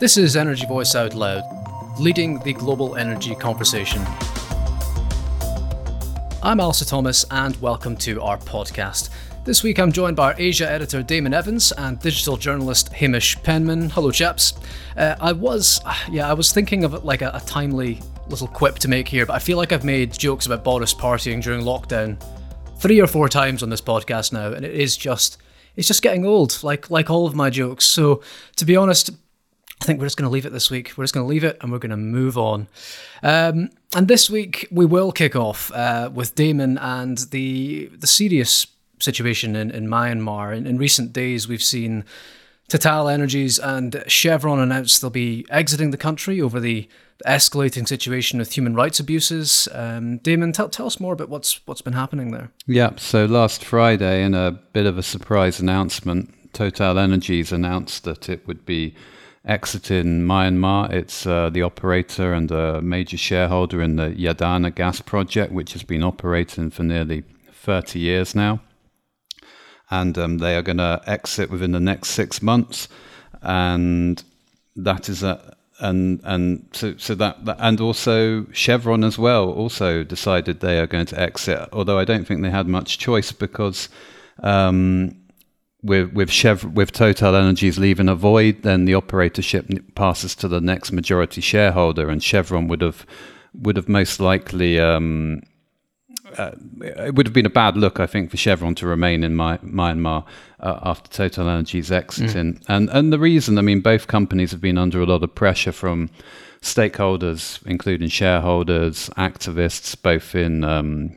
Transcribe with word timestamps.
This 0.00 0.16
is 0.16 0.34
Energy 0.34 0.64
Voice 0.64 0.94
Out 0.94 1.12
Loud, 1.12 1.42
leading 2.00 2.38
the 2.38 2.54
global 2.54 2.96
energy 2.96 3.34
conversation. 3.34 4.00
I'm 6.42 6.58
Alistair 6.58 6.86
Thomas, 6.86 7.26
and 7.30 7.54
welcome 7.56 7.98
to 7.98 8.22
our 8.22 8.38
podcast. 8.38 9.10
This 9.44 9.62
week 9.62 9.78
I'm 9.78 9.92
joined 9.92 10.16
by 10.16 10.32
our 10.32 10.34
Asia 10.38 10.72
editor 10.72 11.02
Damon 11.02 11.34
Evans 11.34 11.72
and 11.72 12.00
digital 12.00 12.38
journalist 12.38 12.90
Hamish 12.94 13.36
Penman. 13.42 13.90
Hello, 13.90 14.10
chaps. 14.10 14.54
Uh, 14.96 15.16
I 15.20 15.32
was, 15.32 15.82
yeah, 16.10 16.30
I 16.30 16.32
was 16.32 16.50
thinking 16.50 16.82
of 16.84 16.94
it 16.94 17.04
like 17.04 17.20
a, 17.20 17.32
a 17.34 17.40
timely 17.40 18.00
little 18.26 18.48
quip 18.48 18.78
to 18.78 18.88
make 18.88 19.06
here, 19.06 19.26
but 19.26 19.34
I 19.34 19.38
feel 19.38 19.58
like 19.58 19.70
I've 19.70 19.84
made 19.84 20.14
jokes 20.14 20.46
about 20.46 20.64
Boris 20.64 20.94
partying 20.94 21.42
during 21.42 21.60
lockdown 21.60 22.18
three 22.78 23.02
or 23.02 23.06
four 23.06 23.28
times 23.28 23.62
on 23.62 23.68
this 23.68 23.82
podcast 23.82 24.32
now, 24.32 24.50
and 24.50 24.64
it 24.64 24.74
is 24.74 24.96
just, 24.96 25.36
it's 25.76 25.88
just 25.88 26.00
getting 26.00 26.24
old, 26.24 26.58
like 26.62 26.88
like 26.88 27.10
all 27.10 27.26
of 27.26 27.34
my 27.34 27.50
jokes. 27.50 27.84
So 27.84 28.22
to 28.56 28.64
be 28.64 28.76
honest, 28.76 29.10
I 29.80 29.84
think 29.84 29.98
we're 29.98 30.06
just 30.06 30.16
going 30.16 30.28
to 30.28 30.32
leave 30.32 30.46
it 30.46 30.52
this 30.52 30.70
week. 30.70 30.92
We're 30.96 31.04
just 31.04 31.14
going 31.14 31.24
to 31.24 31.28
leave 31.28 31.44
it 31.44 31.56
and 31.60 31.72
we're 31.72 31.78
going 31.78 31.90
to 31.90 31.96
move 31.96 32.36
on. 32.36 32.68
Um, 33.22 33.70
and 33.94 34.08
this 34.08 34.28
week 34.28 34.68
we 34.70 34.84
will 34.84 35.10
kick 35.10 35.34
off 35.34 35.72
uh, 35.72 36.10
with 36.12 36.34
Damon 36.34 36.76
and 36.78 37.18
the 37.30 37.86
the 37.98 38.06
serious 38.06 38.66
situation 38.98 39.56
in, 39.56 39.70
in 39.70 39.86
Myanmar. 39.86 40.54
In, 40.54 40.66
in 40.66 40.76
recent 40.76 41.12
days, 41.12 41.48
we've 41.48 41.62
seen 41.62 42.04
Total 42.68 43.08
Energies 43.08 43.58
and 43.58 44.04
Chevron 44.06 44.60
announce 44.60 44.98
they'll 44.98 45.10
be 45.10 45.46
exiting 45.50 45.90
the 45.90 45.96
country 45.96 46.40
over 46.40 46.60
the 46.60 46.88
escalating 47.26 47.86
situation 47.86 48.38
with 48.38 48.52
human 48.52 48.74
rights 48.74 49.00
abuses. 49.00 49.68
Um, 49.72 50.18
Damon, 50.18 50.52
tell, 50.52 50.68
tell 50.68 50.86
us 50.86 51.00
more 51.00 51.12
about 51.14 51.28
what's 51.28 51.66
what's 51.66 51.82
been 51.82 51.94
happening 51.94 52.30
there. 52.30 52.50
Yeah, 52.66 52.92
so 52.96 53.24
last 53.24 53.64
Friday, 53.64 54.22
in 54.22 54.34
a 54.34 54.52
bit 54.72 54.86
of 54.86 54.98
a 54.98 55.02
surprise 55.02 55.58
announcement, 55.58 56.52
Total 56.52 56.98
Energies 56.98 57.50
announced 57.50 58.04
that 58.04 58.28
it 58.28 58.46
would 58.46 58.64
be 58.64 58.94
exiting 59.44 60.22
Myanmar. 60.22 60.92
It's 60.92 61.26
uh, 61.26 61.50
the 61.50 61.62
operator 61.62 62.32
and 62.32 62.50
a 62.50 62.80
major 62.82 63.16
shareholder 63.16 63.82
in 63.82 63.96
the 63.96 64.10
Yadana 64.10 64.74
gas 64.74 65.00
project, 65.00 65.52
which 65.52 65.72
has 65.72 65.82
been 65.82 66.02
operating 66.02 66.70
for 66.70 66.82
nearly 66.82 67.24
30 67.52 67.98
years 67.98 68.34
now. 68.34 68.60
And 69.90 70.16
um, 70.18 70.38
they 70.38 70.56
are 70.56 70.62
going 70.62 70.78
to 70.78 71.02
exit 71.06 71.50
within 71.50 71.72
the 71.72 71.80
next 71.80 72.10
six 72.10 72.42
months. 72.42 72.88
And 73.42 74.22
that 74.76 75.08
is 75.08 75.22
a, 75.22 75.56
and 75.80 76.20
and 76.24 76.68
so 76.72 76.94
so 76.98 77.14
that, 77.14 77.44
that, 77.46 77.56
and 77.58 77.80
also 77.80 78.46
Chevron 78.52 79.02
as 79.02 79.18
well 79.18 79.50
also 79.50 80.04
decided 80.04 80.60
they 80.60 80.78
are 80.78 80.86
going 80.86 81.06
to 81.06 81.18
exit. 81.18 81.68
Although 81.72 81.98
I 81.98 82.04
don't 82.04 82.26
think 82.26 82.42
they 82.42 82.50
had 82.50 82.68
much 82.68 82.98
choice 82.98 83.32
because 83.32 83.88
um, 84.42 85.19
with 85.82 86.12
with 86.12 86.30
Chev 86.30 86.64
with 86.64 86.92
Total 86.92 87.34
Energies 87.34 87.78
leaving 87.78 88.08
a 88.08 88.14
void, 88.14 88.62
then 88.62 88.84
the 88.84 88.92
operatorship 88.92 89.94
passes 89.94 90.34
to 90.36 90.48
the 90.48 90.60
next 90.60 90.92
majority 90.92 91.40
shareholder, 91.40 92.10
and 92.10 92.22
Chevron 92.22 92.68
would 92.68 92.82
have 92.82 93.06
would 93.54 93.76
have 93.76 93.88
most 93.88 94.20
likely. 94.20 94.78
Um, 94.78 95.42
uh, 96.38 96.52
it 96.80 97.16
would 97.16 97.26
have 97.26 97.34
been 97.34 97.46
a 97.46 97.50
bad 97.50 97.76
look, 97.76 97.98
I 97.98 98.06
think, 98.06 98.30
for 98.30 98.36
Chevron 98.36 98.76
to 98.76 98.86
remain 98.86 99.24
in 99.24 99.34
My- 99.34 99.58
Myanmar 99.58 100.24
uh, 100.60 100.78
after 100.84 101.10
Total 101.10 101.48
Energies 101.48 101.90
exiting. 101.90 102.54
Mm. 102.54 102.64
And 102.68 102.90
and 102.90 103.12
the 103.12 103.18
reason, 103.18 103.58
I 103.58 103.62
mean, 103.62 103.80
both 103.80 104.06
companies 104.06 104.52
have 104.52 104.60
been 104.60 104.78
under 104.78 105.00
a 105.00 105.06
lot 105.06 105.24
of 105.24 105.34
pressure 105.34 105.72
from 105.72 106.08
stakeholders, 106.62 107.66
including 107.66 108.08
shareholders, 108.10 109.10
activists, 109.16 110.00
both 110.00 110.34
in 110.36 110.62
um, 110.62 111.16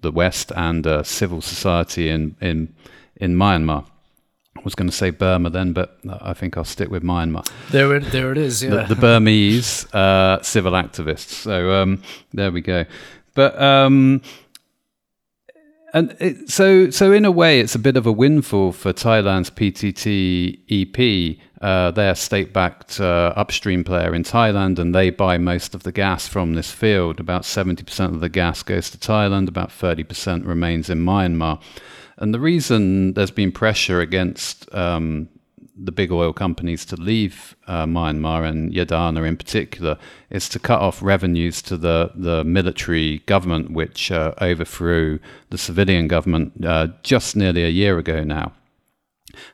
the 0.00 0.10
West 0.10 0.50
and 0.56 0.86
uh, 0.86 1.04
civil 1.04 1.40
society 1.40 2.08
in 2.08 2.36
in 2.40 2.74
in 3.16 3.36
Myanmar. 3.36 3.84
I 4.58 4.60
was 4.64 4.74
going 4.74 4.90
to 4.90 4.96
say 4.96 5.10
Burma 5.10 5.50
then, 5.50 5.72
but 5.72 5.98
I 6.20 6.34
think 6.34 6.56
I'll 6.56 6.64
stick 6.64 6.90
with 6.90 7.02
Myanmar. 7.02 7.48
There, 7.70 7.94
it, 7.94 8.10
there 8.10 8.32
it 8.32 8.38
is. 8.38 8.62
Yeah. 8.62 8.70
The, 8.70 8.94
the 8.94 9.00
Burmese 9.00 9.86
uh, 9.94 10.42
civil 10.42 10.72
activists. 10.72 11.30
So 11.30 11.72
um, 11.72 12.02
there 12.32 12.50
we 12.50 12.60
go. 12.60 12.84
But 13.34 13.60
um, 13.60 14.20
and 15.94 16.14
it, 16.20 16.50
so, 16.50 16.90
so 16.90 17.12
in 17.12 17.24
a 17.24 17.30
way, 17.30 17.60
it's 17.60 17.74
a 17.74 17.78
bit 17.78 17.96
of 17.96 18.06
a 18.06 18.12
windfall 18.12 18.72
for 18.72 18.92
Thailand's 18.92 19.50
PTT 19.50 20.58
EP. 20.68 21.38
Uh, 21.62 21.90
they're 21.92 22.14
state-backed 22.14 23.00
uh, 23.00 23.32
upstream 23.36 23.84
player 23.84 24.14
in 24.14 24.22
Thailand, 24.22 24.78
and 24.78 24.94
they 24.94 25.10
buy 25.10 25.38
most 25.38 25.74
of 25.74 25.84
the 25.84 25.92
gas 25.92 26.28
from 26.28 26.54
this 26.54 26.70
field. 26.70 27.20
About 27.20 27.44
seventy 27.44 27.84
percent 27.84 28.14
of 28.14 28.20
the 28.20 28.28
gas 28.28 28.62
goes 28.62 28.90
to 28.90 28.98
Thailand. 28.98 29.48
About 29.48 29.72
thirty 29.72 30.04
percent 30.04 30.44
remains 30.44 30.90
in 30.90 30.98
Myanmar. 31.04 31.60
And 32.18 32.34
the 32.34 32.40
reason 32.40 33.14
there's 33.14 33.30
been 33.30 33.52
pressure 33.52 34.00
against 34.00 34.72
um, 34.74 35.28
the 35.76 35.92
big 35.92 36.10
oil 36.10 36.32
companies 36.32 36.84
to 36.86 36.96
leave 36.96 37.56
uh, 37.68 37.86
Myanmar 37.86 38.48
and 38.48 38.72
Yadana 38.72 39.26
in 39.26 39.36
particular 39.36 39.96
is 40.28 40.48
to 40.48 40.58
cut 40.58 40.80
off 40.80 41.00
revenues 41.00 41.62
to 41.62 41.76
the, 41.76 42.10
the 42.16 42.42
military 42.42 43.18
government, 43.20 43.70
which 43.70 44.10
uh, 44.10 44.34
overthrew 44.40 45.20
the 45.50 45.58
civilian 45.58 46.08
government 46.08 46.64
uh, 46.64 46.88
just 47.04 47.36
nearly 47.36 47.62
a 47.62 47.68
year 47.68 47.98
ago 47.98 48.24
now. 48.24 48.52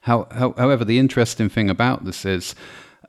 How, 0.03 0.27
how, 0.31 0.55
however, 0.57 0.85
the 0.85 0.99
interesting 0.99 1.51
thing 1.51 1.69
about 1.69 2.07
this 2.07 2.25
is 2.25 2.55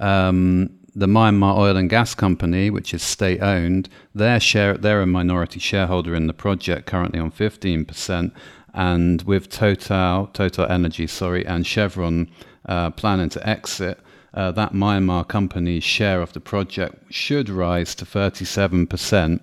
um, 0.02 0.78
the 0.94 1.08
Myanmar 1.08 1.58
Oil 1.58 1.78
and 1.78 1.90
Gas 1.90 2.16
Company, 2.16 2.70
which 2.70 2.94
is 2.94 3.02
state 3.02 3.42
owned, 3.42 3.88
their 4.14 4.42
share, 4.42 4.78
they're 4.78 5.02
a 5.02 5.06
minority 5.06 5.60
shareholder 5.60 6.16
in 6.16 6.28
the 6.28 6.34
project, 6.34 6.86
currently 6.86 7.20
on 7.20 7.32
15%. 7.32 8.32
And 8.76 9.22
with 9.24 9.50
Total, 9.50 10.28
Total 10.34 10.66
Energy, 10.70 11.08
sorry, 11.08 11.46
and 11.46 11.66
Chevron 11.66 12.30
uh, 12.68 12.92
planning 12.92 13.30
to 13.30 13.50
exit, 13.50 14.00
uh, 14.34 14.52
that 14.52 14.74
Myanmar 14.74 15.26
company's 15.28 15.84
share 15.84 16.22
of 16.22 16.34
the 16.34 16.42
project 16.42 17.12
should 17.12 17.50
rise 17.50 17.96
to 17.96 18.06
37%, 18.06 19.40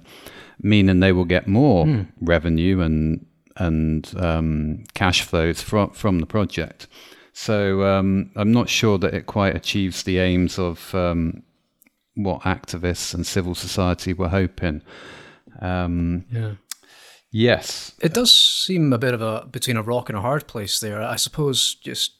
meaning 0.61 1.01
they 1.01 1.13
will 1.13 1.25
get 1.25 1.49
more 1.49 1.87
mm. 1.87 2.07
revenue 2.21 2.81
and 2.81 3.27
and 3.57 4.15
um, 4.17 4.85
cash 4.95 5.23
flows 5.23 5.63
from 5.63 5.91
from 5.91 6.21
the 6.21 6.27
project. 6.27 6.87
So 7.33 7.85
um, 7.85 8.31
I'm 8.37 8.53
not 8.53 8.69
sure 8.69 8.99
that 8.99 9.15
it 9.15 9.27
quite 9.27 9.57
achieves 9.57 10.03
the 10.03 10.19
aims 10.19 10.59
of 10.59 10.95
um, 10.95 11.43
what 12.15 12.43
activists 12.43 13.15
and 13.15 13.27
civil 13.27 13.55
society 13.55 14.13
were 14.13 14.29
hoping. 14.29 14.83
Um, 15.61 16.27
yeah. 16.31 16.53
Yes. 17.35 17.93
It 18.03 18.13
does 18.13 18.33
seem 18.33 18.93
a 18.93 18.99
bit 18.99 19.15
of 19.15 19.23
a 19.23 19.47
between 19.51 19.79
a 19.79 19.83
rock 19.83 20.11
and 20.11 20.19
a 20.19 20.21
hard 20.21 20.47
place 20.47 20.81
there. 20.81 21.03
I 21.03 21.17
suppose 21.17 21.77
just, 21.77 22.13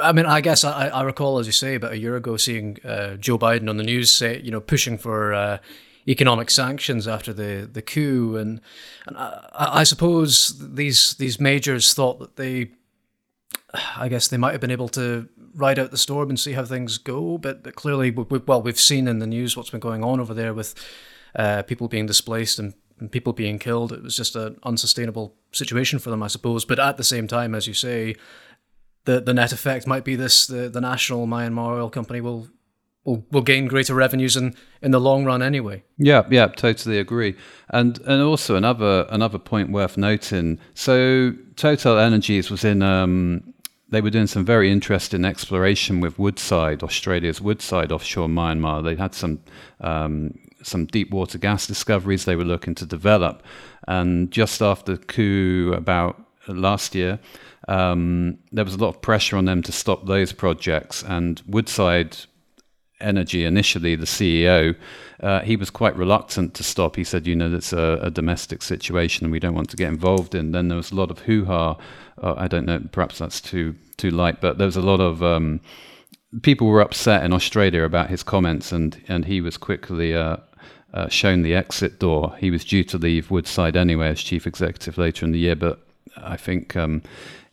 I 0.00 0.12
mean, 0.12 0.24
I 0.24 0.40
guess 0.40 0.62
I, 0.62 0.86
I 0.86 1.02
recall, 1.02 1.40
as 1.40 1.46
you 1.46 1.52
say, 1.52 1.74
about 1.74 1.92
a 1.92 1.98
year 1.98 2.14
ago 2.14 2.36
seeing 2.36 2.78
uh, 2.84 3.16
Joe 3.16 3.38
Biden 3.38 3.68
on 3.68 3.76
the 3.76 3.82
news 3.82 4.14
say, 4.14 4.40
you 4.40 4.52
know, 4.52 4.60
pushing 4.60 4.98
for 4.98 5.34
uh, 5.34 5.58
economic 6.06 6.50
sanctions 6.50 7.08
after 7.08 7.32
the, 7.32 7.68
the 7.70 7.82
coup. 7.82 8.36
And, 8.36 8.60
and 9.08 9.18
I, 9.18 9.80
I 9.80 9.82
suppose 9.82 10.54
these, 10.60 11.14
these 11.14 11.40
majors 11.40 11.92
thought 11.92 12.20
that 12.20 12.36
they, 12.36 12.70
I 13.96 14.08
guess 14.08 14.28
they 14.28 14.36
might 14.36 14.52
have 14.52 14.60
been 14.60 14.70
able 14.70 14.90
to 14.90 15.28
ride 15.56 15.80
out 15.80 15.90
the 15.90 15.98
storm 15.98 16.28
and 16.28 16.38
see 16.38 16.52
how 16.52 16.64
things 16.64 16.98
go. 16.98 17.36
But, 17.36 17.64
but 17.64 17.74
clearly, 17.74 18.12
we, 18.12 18.38
well, 18.38 18.62
we've 18.62 18.78
seen 18.78 19.08
in 19.08 19.18
the 19.18 19.26
news 19.26 19.56
what's 19.56 19.70
been 19.70 19.80
going 19.80 20.04
on 20.04 20.20
over 20.20 20.34
there 20.34 20.54
with 20.54 20.76
uh, 21.34 21.64
people 21.64 21.88
being 21.88 22.06
displaced 22.06 22.60
and 22.60 22.74
and 22.98 23.10
people 23.10 23.32
being 23.32 23.58
killed. 23.58 23.92
It 23.92 24.02
was 24.02 24.16
just 24.16 24.36
an 24.36 24.58
unsustainable 24.62 25.34
situation 25.52 25.98
for 25.98 26.10
them, 26.10 26.22
I 26.22 26.28
suppose. 26.28 26.64
But 26.64 26.78
at 26.78 26.96
the 26.96 27.04
same 27.04 27.26
time, 27.26 27.54
as 27.54 27.66
you 27.66 27.74
say, 27.74 28.16
the 29.04 29.20
the 29.20 29.34
net 29.34 29.52
effect 29.52 29.86
might 29.86 30.04
be 30.04 30.16
this: 30.16 30.46
the, 30.46 30.68
the 30.68 30.80
national 30.80 31.26
Myanmar 31.26 31.78
oil 31.78 31.90
company 31.90 32.20
will 32.20 32.48
will 33.04 33.24
will 33.30 33.42
gain 33.42 33.66
greater 33.66 33.94
revenues 33.94 34.36
in, 34.36 34.54
in 34.82 34.90
the 34.90 35.00
long 35.00 35.24
run 35.24 35.42
anyway. 35.42 35.82
Yeah, 35.96 36.26
yeah, 36.30 36.48
totally 36.48 36.98
agree. 36.98 37.36
And 37.70 37.98
and 38.00 38.22
also 38.22 38.56
another 38.56 39.06
another 39.08 39.38
point 39.38 39.70
worth 39.70 39.96
noting. 39.96 40.58
So 40.74 41.32
Total 41.56 41.98
Energies 41.98 42.50
was 42.50 42.64
in. 42.64 42.82
Um, 42.82 43.54
they 43.88 44.00
were 44.00 44.10
doing 44.10 44.26
some 44.26 44.44
very 44.44 44.72
interesting 44.72 45.24
exploration 45.24 46.00
with 46.00 46.18
Woodside, 46.18 46.82
Australia's 46.82 47.40
Woodside 47.40 47.92
offshore 47.92 48.26
Myanmar. 48.26 48.82
They 48.82 48.96
had 48.96 49.14
some 49.14 49.40
um, 49.80 50.36
some 50.62 50.86
deep 50.86 51.10
water 51.10 51.38
gas 51.38 51.66
discoveries 51.66 52.24
they 52.24 52.36
were 52.36 52.44
looking 52.44 52.74
to 52.76 52.86
develop. 52.86 53.42
And 53.86 54.30
just 54.30 54.62
after 54.62 54.96
the 54.96 55.04
coup 55.04 55.72
about 55.76 56.20
last 56.48 56.94
year, 56.94 57.18
um, 57.68 58.38
there 58.52 58.64
was 58.64 58.74
a 58.74 58.78
lot 58.78 58.88
of 58.88 59.02
pressure 59.02 59.36
on 59.36 59.44
them 59.44 59.62
to 59.62 59.72
stop 59.72 60.06
those 60.06 60.32
projects. 60.32 61.02
And 61.02 61.42
Woodside 61.46 62.16
Energy, 63.00 63.44
initially 63.44 63.94
the 63.94 64.06
CEO, 64.06 64.74
uh, 65.20 65.40
he 65.40 65.56
was 65.56 65.70
quite 65.70 65.96
reluctant 65.96 66.54
to 66.54 66.62
stop. 66.62 66.96
He 66.96 67.04
said, 67.04 67.26
you 67.26 67.36
know, 67.36 67.54
it's 67.54 67.72
a, 67.72 67.98
a, 68.02 68.10
domestic 68.10 68.62
situation 68.62 69.24
and 69.24 69.32
we 69.32 69.38
don't 69.38 69.54
want 69.54 69.70
to 69.70 69.76
get 69.76 69.88
involved 69.88 70.34
in. 70.34 70.52
Then 70.52 70.68
there 70.68 70.76
was 70.76 70.92
a 70.92 70.94
lot 70.94 71.10
of 71.10 71.20
hoo 71.20 71.44
ha. 71.44 71.76
Uh, 72.22 72.34
I 72.36 72.48
don't 72.48 72.64
know, 72.64 72.80
perhaps 72.92 73.18
that's 73.18 73.40
too 73.40 73.74
too 73.98 74.10
light, 74.10 74.40
but 74.40 74.56
there 74.58 74.66
was 74.66 74.76
a 74.76 74.82
lot 74.82 75.00
of 75.00 75.22
um, 75.22 75.60
people 76.42 76.66
were 76.66 76.80
upset 76.80 77.24
in 77.24 77.32
Australia 77.32 77.84
about 77.84 78.10
his 78.10 78.22
comments, 78.22 78.72
and 78.72 79.02
and 79.08 79.24
he 79.24 79.40
was 79.40 79.56
quickly 79.56 80.14
uh, 80.14 80.36
uh, 80.94 81.08
shown 81.08 81.42
the 81.42 81.54
exit 81.54 81.98
door. 81.98 82.34
He 82.38 82.50
was 82.50 82.64
due 82.64 82.84
to 82.84 82.98
leave 82.98 83.30
Woodside 83.30 83.76
anyway 83.76 84.08
as 84.08 84.20
chief 84.22 84.46
executive 84.46 84.98
later 84.98 85.26
in 85.26 85.32
the 85.32 85.38
year, 85.38 85.56
but 85.56 85.80
I 86.16 86.36
think 86.36 86.76
um, 86.76 87.02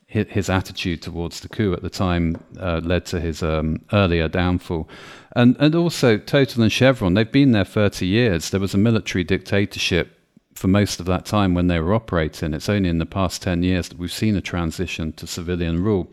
his, 0.08 0.28
his, 0.30 0.50
attitude 0.50 1.02
towards 1.02 1.40
the 1.42 1.50
coup 1.50 1.74
at 1.74 1.82
the 1.82 1.90
time 1.90 2.42
uh, 2.60 2.80
led 2.84 3.06
to 3.08 3.20
his 3.20 3.44
um, 3.44 3.82
earlier 3.92 4.28
downfall. 4.28 4.88
And, 5.36 5.58
and 5.60 5.76
also, 5.76 6.18
Total 6.18 6.64
and 6.64 6.72
Chevron, 6.72 7.16
they've 7.16 7.32
been 7.32 7.52
there 7.52 7.66
30 7.66 8.06
years. 8.06 8.50
There 8.50 8.60
was 8.60 8.74
a 8.74 8.78
military 8.78 9.24
dictatorship 9.24 10.18
for 10.54 10.68
most 10.68 11.00
of 11.00 11.06
that 11.08 11.26
time 11.26 11.54
when 11.54 11.68
they 11.68 11.80
were 11.80 11.94
operating. 11.94 12.54
It's 12.54 12.70
only 12.70 12.90
in 12.90 13.00
the 13.00 13.06
past 13.06 13.42
10 13.42 13.64
years 13.64 13.90
that 13.90 13.98
we've 13.98 14.12
seen 14.12 14.36
a 14.36 14.42
transition 14.42 15.12
to 15.14 15.28
civilian 15.28 15.84
rule. 15.84 16.10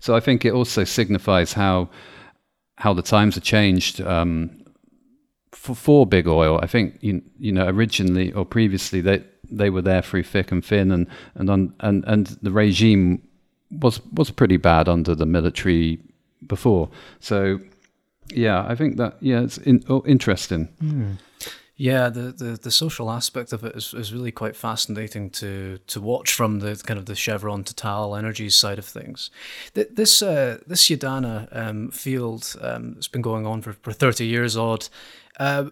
So 0.00 0.14
I 0.14 0.20
think 0.20 0.44
it 0.44 0.52
also 0.52 0.84
signifies 0.84 1.52
how 1.52 1.88
how 2.76 2.94
the 2.94 3.02
times 3.02 3.34
have 3.34 3.44
changed 3.44 4.00
um, 4.00 4.50
for, 5.50 5.74
for 5.74 6.06
big 6.06 6.28
oil. 6.28 6.60
I 6.62 6.66
think 6.66 6.98
you, 7.00 7.22
you 7.38 7.52
know 7.52 7.66
originally 7.66 8.32
or 8.32 8.44
previously 8.44 9.00
they 9.00 9.24
they 9.50 9.70
were 9.70 9.82
there 9.82 10.02
through 10.02 10.24
thick 10.24 10.52
and 10.52 10.64
thin, 10.64 10.90
and 10.90 11.06
and 11.34 11.50
on, 11.50 11.74
and 11.80 12.04
and 12.06 12.26
the 12.42 12.50
regime 12.50 13.22
was 13.70 14.00
was 14.12 14.30
pretty 14.30 14.56
bad 14.56 14.88
under 14.88 15.14
the 15.14 15.26
military 15.26 15.98
before. 16.46 16.88
So 17.20 17.60
yeah, 18.30 18.66
I 18.66 18.74
think 18.74 18.96
that 18.96 19.16
yeah, 19.20 19.40
it's 19.40 19.58
in, 19.58 19.84
oh, 19.88 20.04
interesting. 20.06 20.68
Mm. 20.82 21.16
Yeah, 21.80 22.08
the, 22.08 22.32
the, 22.32 22.58
the 22.60 22.72
social 22.72 23.08
aspect 23.08 23.52
of 23.52 23.62
it 23.62 23.76
is, 23.76 23.94
is 23.94 24.12
really 24.12 24.32
quite 24.32 24.56
fascinating 24.56 25.30
to 25.30 25.78
to 25.86 26.00
watch 26.00 26.32
from 26.32 26.58
the 26.58 26.74
kind 26.84 26.98
of 26.98 27.06
the 27.06 27.14
Chevron 27.14 27.62
to 27.62 27.72
Total 27.72 28.16
Energies 28.16 28.56
side 28.56 28.80
of 28.80 28.84
things. 28.84 29.30
This 29.74 30.20
uh, 30.20 30.58
this 30.66 30.88
Yadana 30.88 31.48
um, 31.56 31.92
field 31.92 32.56
um, 32.60 32.96
has 32.96 33.06
been 33.06 33.22
going 33.22 33.46
on 33.46 33.62
for, 33.62 33.74
for 33.74 33.92
thirty 33.92 34.26
years 34.26 34.56
odd. 34.56 34.88
Uh, 35.38 35.70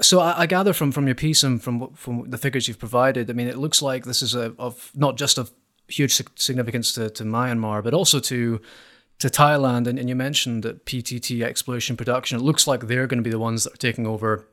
so 0.00 0.18
I, 0.18 0.40
I, 0.40 0.46
gather 0.46 0.72
from, 0.72 0.90
from 0.90 1.06
your 1.06 1.14
piece 1.14 1.44
and 1.44 1.62
from 1.62 1.94
from 1.94 2.28
the 2.28 2.38
figures 2.38 2.66
you've 2.66 2.80
provided, 2.80 3.30
I 3.30 3.32
mean, 3.32 3.46
it 3.46 3.56
looks 3.56 3.80
like 3.80 4.06
this 4.06 4.22
is 4.22 4.34
a, 4.34 4.52
of 4.58 4.90
not 4.96 5.16
just 5.16 5.38
of 5.38 5.52
huge 5.86 6.20
significance 6.34 6.92
to, 6.94 7.10
to 7.10 7.22
Myanmar, 7.22 7.80
but 7.84 7.94
also 7.94 8.18
to 8.18 8.60
to 9.20 9.28
Thailand. 9.28 9.86
And, 9.86 10.00
and 10.00 10.08
you 10.08 10.16
mentioned 10.16 10.64
that 10.64 10.84
PTT 10.84 11.44
exploration 11.44 11.96
production. 11.96 12.40
It 12.40 12.42
looks 12.42 12.66
like 12.66 12.88
they're 12.88 13.06
going 13.06 13.22
to 13.22 13.22
be 13.22 13.30
the 13.30 13.38
ones 13.38 13.62
that 13.62 13.74
are 13.74 13.76
taking 13.76 14.04
over 14.04 14.48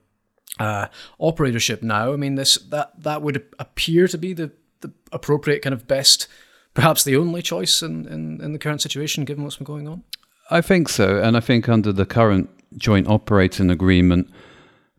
uh, 0.59 0.87
operatorship 1.19 1.81
now. 1.81 2.13
I 2.13 2.15
mean, 2.15 2.35
this 2.35 2.55
that 2.55 2.91
that 3.03 3.21
would 3.21 3.45
appear 3.59 4.07
to 4.07 4.17
be 4.17 4.33
the, 4.33 4.51
the 4.81 4.91
appropriate 5.11 5.61
kind 5.61 5.73
of 5.73 5.87
best, 5.87 6.27
perhaps 6.73 7.03
the 7.03 7.15
only 7.15 7.41
choice 7.41 7.81
in, 7.81 8.07
in, 8.07 8.41
in 8.41 8.53
the 8.53 8.59
current 8.59 8.81
situation, 8.81 9.25
given 9.25 9.43
what's 9.43 9.57
been 9.57 9.65
going 9.65 9.87
on. 9.87 10.03
I 10.49 10.61
think 10.61 10.89
so, 10.89 11.21
and 11.21 11.37
I 11.37 11.39
think 11.39 11.69
under 11.69 11.93
the 11.93 12.05
current 12.05 12.49
joint 12.77 13.07
operating 13.07 13.69
agreement, 13.69 14.29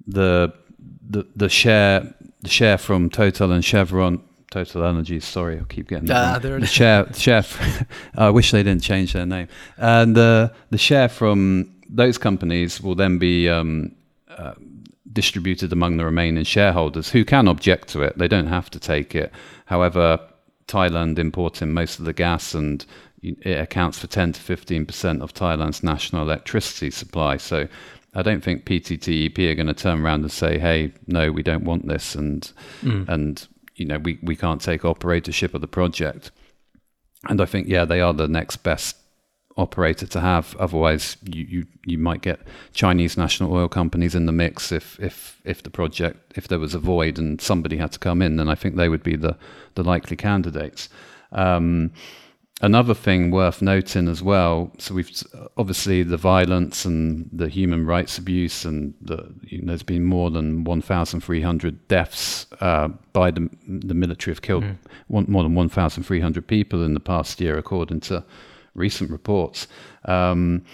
the 0.06 0.52
the 1.08 1.26
the 1.37 1.49
share 1.49 2.14
the 2.40 2.49
share 2.49 2.78
from 2.78 3.10
Total 3.10 3.52
and 3.52 3.64
Chevron. 3.64 4.22
Total 4.50 4.84
Energies, 4.84 5.25
sorry, 5.25 5.58
I 5.58 5.62
keep 5.64 5.88
getting 5.88 6.08
that. 6.08 6.34
Ah, 6.34 6.38
there 6.38 6.60
the 6.60 6.66
share, 6.66 7.10
share. 7.14 7.43
I 8.14 8.28
wish 8.28 8.50
they 8.50 8.62
didn't 8.62 8.82
change 8.82 9.14
their 9.14 9.25
name. 9.25 9.49
And 9.78 10.19
uh, 10.19 10.50
the 10.69 10.76
share 10.76 11.08
from 11.08 11.75
those 11.88 12.19
companies 12.19 12.78
will 12.78 12.94
then 12.94 13.16
be 13.16 13.49
um, 13.49 13.93
uh, 14.28 14.52
distributed 15.12 15.73
among 15.73 15.97
the 15.97 16.05
remaining 16.05 16.44
shareholders 16.44 17.11
who 17.11 17.25
can 17.25 17.49
object 17.49 17.88
to 17.88 18.03
it. 18.03 18.17
They 18.19 18.29
don't 18.29 18.47
have 18.47 18.70
to 18.70 18.81
take 18.81 19.14
it. 19.14 19.32
However, 19.67 20.20
Thailand 20.67 21.19
importing 21.19 21.73
most 21.73 21.99
of 21.99 22.05
the 22.05 22.12
gas 22.12 22.55
and 22.55 22.85
it 23.23 23.59
accounts 23.59 23.99
for 23.99 24.06
10 24.06 24.32
to 24.32 24.41
15% 24.41 25.23
of 25.23 25.32
Thailand's 25.32 25.82
national 25.82 26.23
electricity 26.23 26.91
supply. 26.91 27.37
So 27.37 27.69
I 28.14 28.23
don't 28.23 28.43
think 28.43 28.64
PTTEP 28.64 29.50
are 29.50 29.55
going 29.55 29.69
to 29.69 29.75
turn 29.75 30.05
around 30.05 30.23
and 30.23 30.32
say, 30.32 30.59
"Hey, 30.59 30.93
no, 31.06 31.32
we 31.32 31.43
don't 31.43 31.64
want 31.64 31.88
this," 31.88 32.14
and 32.14 32.50
mm. 32.82 33.09
and 33.09 33.47
you 33.76 33.87
know 33.87 33.99
we 33.99 34.19
we 34.23 34.37
can't 34.37 34.61
take 34.61 34.82
operatorship 34.82 35.55
of 35.55 35.62
the 35.62 35.69
project. 35.69 36.31
And 37.29 37.41
I 37.41 37.47
think 37.47 37.69
yeah, 37.69 37.85
they 37.85 38.00
are 38.00 38.12
the 38.12 38.29
next 38.29 38.56
best 38.56 38.97
operator 39.56 40.06
to 40.06 40.20
have. 40.20 40.56
Otherwise, 40.56 41.16
you, 41.25 41.44
you, 41.44 41.66
you 41.84 41.99
might 41.99 42.22
get 42.22 42.40
Chinese 42.72 43.16
national 43.16 43.52
oil 43.52 43.69
companies 43.69 44.14
in 44.14 44.26
the 44.26 44.32
mix 44.32 44.72
if, 44.72 44.99
if, 45.00 45.40
if 45.44 45.62
the 45.62 45.70
project, 45.70 46.32
if 46.37 46.49
there 46.49 46.58
was 46.58 46.75
a 46.75 46.78
void 46.78 47.19
and 47.19 47.40
somebody 47.40 47.76
had 47.76 47.93
to 47.93 47.99
come 47.99 48.22
in, 48.22 48.37
then 48.37 48.49
I 48.49 48.54
think 48.54 48.76
they 48.76 48.88
would 48.88 49.02
be 49.02 49.16
the, 49.16 49.37
the 49.75 49.82
likely 49.82 50.16
candidates. 50.16 50.88
Um, 51.32 51.93
another 52.60 52.94
thing 52.94 53.31
worth 53.31 53.60
noting 53.60 54.06
as 54.06 54.22
well 54.22 54.70
so 54.78 54.94
we've 54.94 55.10
obviously 55.56 56.04
the 56.04 56.16
violence 56.16 56.84
and 56.84 57.28
the 57.32 57.49
human 57.49 57.84
rights 57.84 58.19
abuse 58.19 58.64
and 58.64 58.94
the, 59.00 59.34
you 59.43 59.60
know, 59.60 59.66
there's 59.69 59.82
been 59.82 60.04
more 60.04 60.31
than 60.31 60.62
1300 60.62 61.88
deaths 61.88 62.46
uh, 62.60 62.88
by 63.12 63.31
the, 63.31 63.50
the 63.66 63.94
military 63.94 64.32
have 64.32 64.43
killed 64.43 64.62
mm. 64.62 64.76
one, 65.08 65.26
more 65.28 65.43
than 65.43 65.54
1300 65.54 66.46
people 66.46 66.84
in 66.84 66.94
the 66.94 67.00
past 67.00 67.40
year 67.40 67.58
according 67.58 67.99
to 68.00 68.25
recent 68.75 69.11
reports, 69.11 69.67
um, 70.05 70.65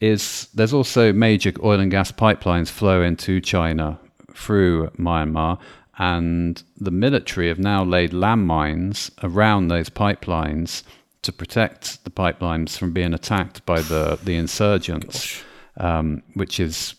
is 0.00 0.48
there's 0.54 0.72
also 0.72 1.12
major 1.12 1.52
oil 1.62 1.80
and 1.80 1.90
gas 1.90 2.12
pipelines 2.12 2.68
flow 2.68 3.02
into 3.02 3.40
China 3.40 3.98
through 4.34 4.88
Myanmar, 4.90 5.58
and 5.98 6.62
the 6.76 6.92
military 6.92 7.48
have 7.48 7.58
now 7.58 7.82
laid 7.82 8.12
landmines 8.12 9.10
around 9.22 9.68
those 9.68 9.90
pipelines 9.90 10.82
to 11.22 11.32
protect 11.32 12.04
the 12.04 12.10
pipelines 12.10 12.78
from 12.78 12.92
being 12.92 13.12
attacked 13.12 13.66
by 13.66 13.80
the 13.80 14.18
the 14.22 14.36
insurgents, 14.36 15.42
um, 15.78 16.22
which 16.34 16.60
is 16.60 16.94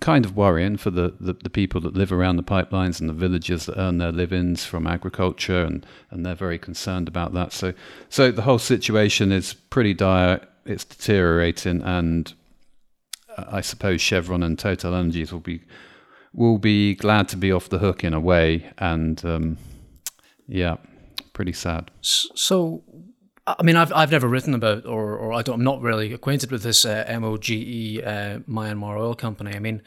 kind 0.00 0.24
of 0.24 0.36
worrying 0.36 0.76
for 0.76 0.90
the, 0.90 1.14
the, 1.20 1.32
the, 1.32 1.50
people 1.50 1.80
that 1.80 1.94
live 1.94 2.12
around 2.12 2.36
the 2.36 2.42
pipelines 2.42 3.00
and 3.00 3.08
the 3.08 3.14
villagers 3.14 3.66
that 3.66 3.78
earn 3.78 3.98
their 3.98 4.12
livings 4.12 4.64
from 4.64 4.86
agriculture, 4.86 5.64
and, 5.64 5.86
and 6.10 6.24
they're 6.24 6.34
very 6.34 6.58
concerned 6.58 7.08
about 7.08 7.32
that. 7.34 7.52
So, 7.52 7.72
so 8.08 8.30
the 8.30 8.42
whole 8.42 8.58
situation 8.58 9.32
is 9.32 9.54
pretty 9.54 9.94
dire. 9.94 10.46
It's 10.64 10.84
deteriorating, 10.84 11.82
and 11.82 12.32
I 13.36 13.60
suppose 13.60 14.00
Chevron 14.00 14.42
and 14.42 14.58
Total 14.58 14.94
Energies 14.94 15.32
will 15.32 15.40
be 15.40 15.62
will 16.32 16.58
be 16.58 16.94
glad 16.94 17.28
to 17.28 17.36
be 17.36 17.50
off 17.50 17.68
the 17.68 17.78
hook 17.78 18.04
in 18.04 18.12
a 18.12 18.20
way. 18.20 18.70
And 18.78 19.24
um, 19.24 19.58
yeah, 20.46 20.76
pretty 21.32 21.52
sad. 21.52 21.90
So, 22.00 22.82
I 23.46 23.62
mean, 23.62 23.76
I've 23.76 23.92
I've 23.92 24.10
never 24.10 24.26
written 24.26 24.54
about, 24.54 24.86
or 24.86 25.16
or 25.16 25.32
I 25.32 25.42
I'm 25.46 25.62
not 25.62 25.80
really 25.80 26.12
acquainted 26.12 26.50
with 26.50 26.62
this 26.62 26.84
uh, 26.84 27.04
MOGE 27.20 27.50
uh, 28.02 28.38
Myanmar 28.48 28.98
Oil 28.98 29.14
Company. 29.14 29.54
I 29.54 29.60
mean, 29.60 29.82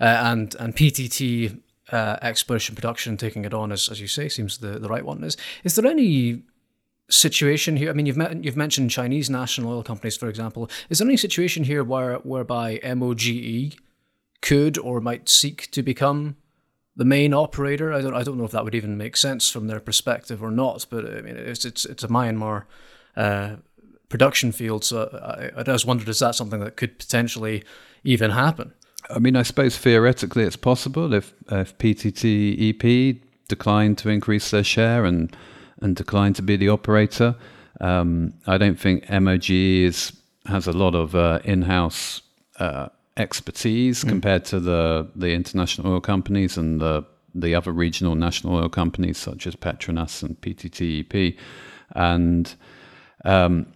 uh, 0.00 0.04
and 0.04 0.54
and 0.58 0.74
PTT 0.74 1.60
uh, 1.92 2.16
exploration 2.22 2.74
production 2.74 3.16
taking 3.16 3.44
it 3.44 3.54
on 3.54 3.70
as 3.70 3.88
as 3.88 4.00
you 4.00 4.08
say 4.08 4.28
seems 4.28 4.58
the 4.58 4.78
the 4.80 4.88
right 4.88 5.04
one. 5.04 5.22
Is 5.22 5.36
is 5.62 5.76
there 5.76 5.86
any 5.86 6.42
situation 7.08 7.76
here? 7.76 7.90
I 7.90 7.92
mean, 7.92 8.06
you've 8.06 8.16
met, 8.16 8.42
you've 8.42 8.56
mentioned 8.56 8.90
Chinese 8.90 9.30
national 9.30 9.72
oil 9.72 9.82
companies, 9.84 10.16
for 10.16 10.28
example. 10.28 10.68
Is 10.88 10.98
there 10.98 11.06
any 11.06 11.16
situation 11.16 11.64
here 11.64 11.84
where 11.84 12.16
whereby 12.16 12.80
MOGE 12.82 13.76
could 14.42 14.76
or 14.76 15.00
might 15.00 15.28
seek 15.28 15.70
to 15.70 15.82
become 15.82 16.36
the 16.96 17.04
main 17.04 17.32
operator? 17.32 17.92
I 17.92 18.00
don't 18.00 18.14
I 18.14 18.24
don't 18.24 18.38
know 18.38 18.44
if 18.44 18.50
that 18.50 18.64
would 18.64 18.74
even 18.74 18.96
make 18.96 19.16
sense 19.16 19.50
from 19.50 19.68
their 19.68 19.80
perspective 19.80 20.42
or 20.42 20.50
not. 20.50 20.86
But 20.90 21.06
I 21.06 21.20
mean, 21.20 21.36
it's 21.36 21.64
it's 21.64 21.84
it's 21.84 22.02
a 22.02 22.08
Myanmar 22.08 22.64
uh, 23.16 23.56
production 24.08 24.52
field. 24.52 24.84
So 24.84 25.08
I, 25.22 25.60
I 25.60 25.62
just 25.62 25.86
wondered, 25.86 26.08
is 26.08 26.18
that 26.18 26.34
something 26.34 26.60
that 26.60 26.76
could 26.76 26.98
potentially 26.98 27.64
even 28.04 28.30
happen? 28.30 28.72
I 29.10 29.18
mean, 29.18 29.36
I 29.36 29.42
suppose 29.42 29.76
theoretically 29.76 30.44
it's 30.44 30.56
possible 30.56 31.12
if 31.12 31.34
if 31.50 31.76
PTTEP 31.78 33.20
declined 33.48 33.98
to 33.98 34.08
increase 34.08 34.50
their 34.50 34.64
share 34.64 35.04
and 35.04 35.36
and 35.80 35.96
declined 35.96 36.36
to 36.36 36.42
be 36.42 36.56
the 36.56 36.68
operator. 36.68 37.36
Um, 37.80 38.32
I 38.46 38.56
don't 38.56 38.78
think 38.78 39.08
MOG 39.10 39.50
is 39.50 40.12
has 40.46 40.66
a 40.66 40.72
lot 40.72 40.94
of 40.94 41.14
uh, 41.14 41.40
in-house 41.44 42.22
uh, 42.58 42.88
expertise 43.16 44.04
mm. 44.04 44.08
compared 44.08 44.44
to 44.46 44.60
the 44.60 45.08
the 45.16 45.32
international 45.32 45.92
oil 45.92 46.00
companies 46.00 46.56
and 46.56 46.80
the 46.80 47.04
the 47.34 47.54
other 47.54 47.72
regional 47.72 48.14
national 48.14 48.54
oil 48.54 48.68
companies 48.68 49.18
such 49.18 49.46
as 49.46 49.56
Petronas 49.56 50.22
and 50.22 50.40
PTTEP, 50.40 51.36
and 51.94 52.54
um, 53.24 53.66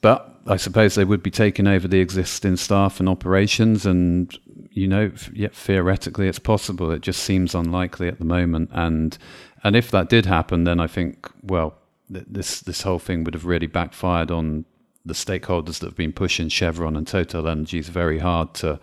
but 0.00 0.40
I 0.46 0.56
suppose 0.56 0.94
they 0.94 1.04
would 1.04 1.22
be 1.22 1.30
taking 1.30 1.66
over 1.66 1.86
the 1.86 2.00
existing 2.00 2.56
staff 2.56 3.00
and 3.00 3.08
operations, 3.08 3.84
and 3.84 4.36
you 4.70 4.88
know, 4.88 5.12
yet 5.32 5.54
theoretically 5.54 6.28
it's 6.28 6.38
possible. 6.38 6.90
It 6.90 7.02
just 7.02 7.22
seems 7.22 7.54
unlikely 7.54 8.08
at 8.08 8.18
the 8.18 8.24
moment, 8.24 8.70
and 8.72 9.16
and 9.62 9.76
if 9.76 9.90
that 9.90 10.08
did 10.08 10.26
happen, 10.26 10.64
then 10.64 10.80
I 10.80 10.86
think 10.86 11.28
well, 11.42 11.74
th- 12.12 12.24
this 12.28 12.60
this 12.60 12.82
whole 12.82 12.98
thing 12.98 13.24
would 13.24 13.34
have 13.34 13.44
really 13.44 13.66
backfired 13.66 14.30
on 14.30 14.64
the 15.04 15.14
stakeholders 15.14 15.80
that 15.80 15.86
have 15.86 15.96
been 15.96 16.12
pushing 16.12 16.48
Chevron 16.48 16.96
and 16.96 17.06
Total 17.06 17.46
Energies 17.48 17.88
very 17.88 18.18
hard 18.18 18.54
to 18.54 18.80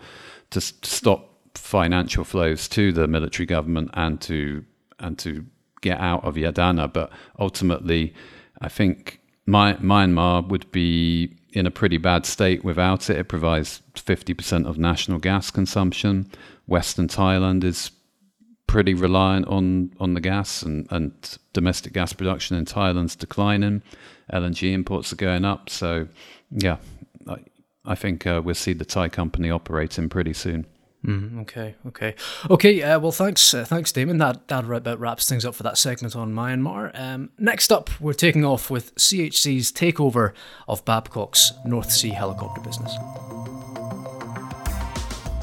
to 0.50 0.60
stop 0.60 1.28
financial 1.54 2.24
flows 2.24 2.68
to 2.68 2.92
the 2.92 3.06
military 3.08 3.46
government 3.46 3.90
and 3.94 4.20
to 4.20 4.64
and 5.00 5.18
to 5.18 5.44
get 5.80 5.98
out 5.98 6.24
of 6.24 6.36
Yadana. 6.36 6.92
But 6.92 7.10
ultimately, 7.38 8.14
I 8.60 8.68
think 8.68 9.17
my, 9.48 9.74
Myanmar 9.74 10.46
would 10.46 10.70
be 10.70 11.34
in 11.52 11.66
a 11.66 11.70
pretty 11.70 11.96
bad 11.96 12.26
state 12.26 12.62
without 12.62 13.08
it. 13.08 13.16
It 13.16 13.28
provides 13.28 13.82
50% 13.94 14.66
of 14.66 14.76
national 14.76 15.18
gas 15.18 15.50
consumption. 15.50 16.30
Western 16.66 17.08
Thailand 17.08 17.64
is 17.64 17.90
pretty 18.66 18.92
reliant 18.92 19.46
on 19.48 19.90
on 19.98 20.12
the 20.12 20.20
gas 20.20 20.62
and, 20.62 20.86
and 20.90 21.38
domestic 21.54 21.94
gas 21.94 22.12
production 22.12 22.58
in 22.58 22.66
Thailand's 22.66 23.16
declining. 23.16 23.82
LNG 24.30 24.70
imports 24.70 25.14
are 25.14 25.16
going 25.16 25.46
up. 25.46 25.70
So, 25.70 26.06
yeah, 26.50 26.76
I, 27.26 27.38
I 27.86 27.94
think 27.94 28.26
uh, 28.26 28.42
we'll 28.44 28.54
see 28.54 28.74
the 28.74 28.84
Thai 28.84 29.08
company 29.08 29.50
operating 29.50 30.10
pretty 30.10 30.34
soon. 30.34 30.66
Mm, 31.06 31.42
okay, 31.42 31.76
okay, 31.86 32.14
okay. 32.50 32.82
Uh, 32.82 32.98
well, 32.98 33.12
thanks, 33.12 33.54
uh, 33.54 33.64
thanks, 33.64 33.92
Damon. 33.92 34.18
That 34.18 34.48
that 34.48 34.64
about 34.68 34.98
wraps 34.98 35.28
things 35.28 35.44
up 35.44 35.54
for 35.54 35.62
that 35.62 35.78
segment 35.78 36.16
on 36.16 36.34
Myanmar. 36.34 36.90
Um, 36.98 37.30
next 37.38 37.70
up, 37.70 37.88
we're 38.00 38.14
taking 38.14 38.44
off 38.44 38.68
with 38.68 38.94
CHC's 38.96 39.70
takeover 39.70 40.32
of 40.66 40.84
Babcock's 40.84 41.52
North 41.64 41.92
Sea 41.92 42.10
helicopter 42.10 42.60
business. 42.62 42.92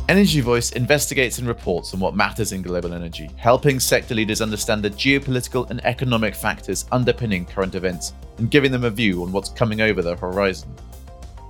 Energy 0.07 0.39
Voice 0.39 0.71
investigates 0.73 1.39
and 1.39 1.47
reports 1.47 1.93
on 1.93 1.99
what 1.99 2.15
matters 2.15 2.51
in 2.51 2.61
global 2.61 2.93
energy, 2.93 3.27
helping 3.37 3.79
sector 3.79 4.13
leaders 4.13 4.39
understand 4.39 4.83
the 4.83 4.89
geopolitical 4.91 5.67
and 5.71 5.83
economic 5.83 6.35
factors 6.35 6.85
underpinning 6.91 7.43
current 7.43 7.73
events 7.73 8.13
and 8.37 8.51
giving 8.51 8.71
them 8.71 8.83
a 8.83 8.89
view 8.89 9.23
on 9.23 9.31
what's 9.31 9.49
coming 9.49 9.81
over 9.81 10.03
the 10.03 10.15
horizon. 10.17 10.69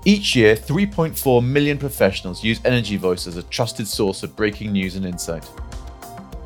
Each 0.07 0.35
year, 0.35 0.55
3.4 0.55 1.43
million 1.43 1.79
professionals 1.79 2.43
use 2.43 2.62
Energy 2.63 2.95
Voice 2.95 3.25
as 3.25 3.38
a 3.38 3.43
trusted 3.43 3.88
source 3.88 4.21
of 4.21 4.35
breaking 4.35 4.71
news 4.71 4.95
and 4.95 5.03
insight. 5.03 5.50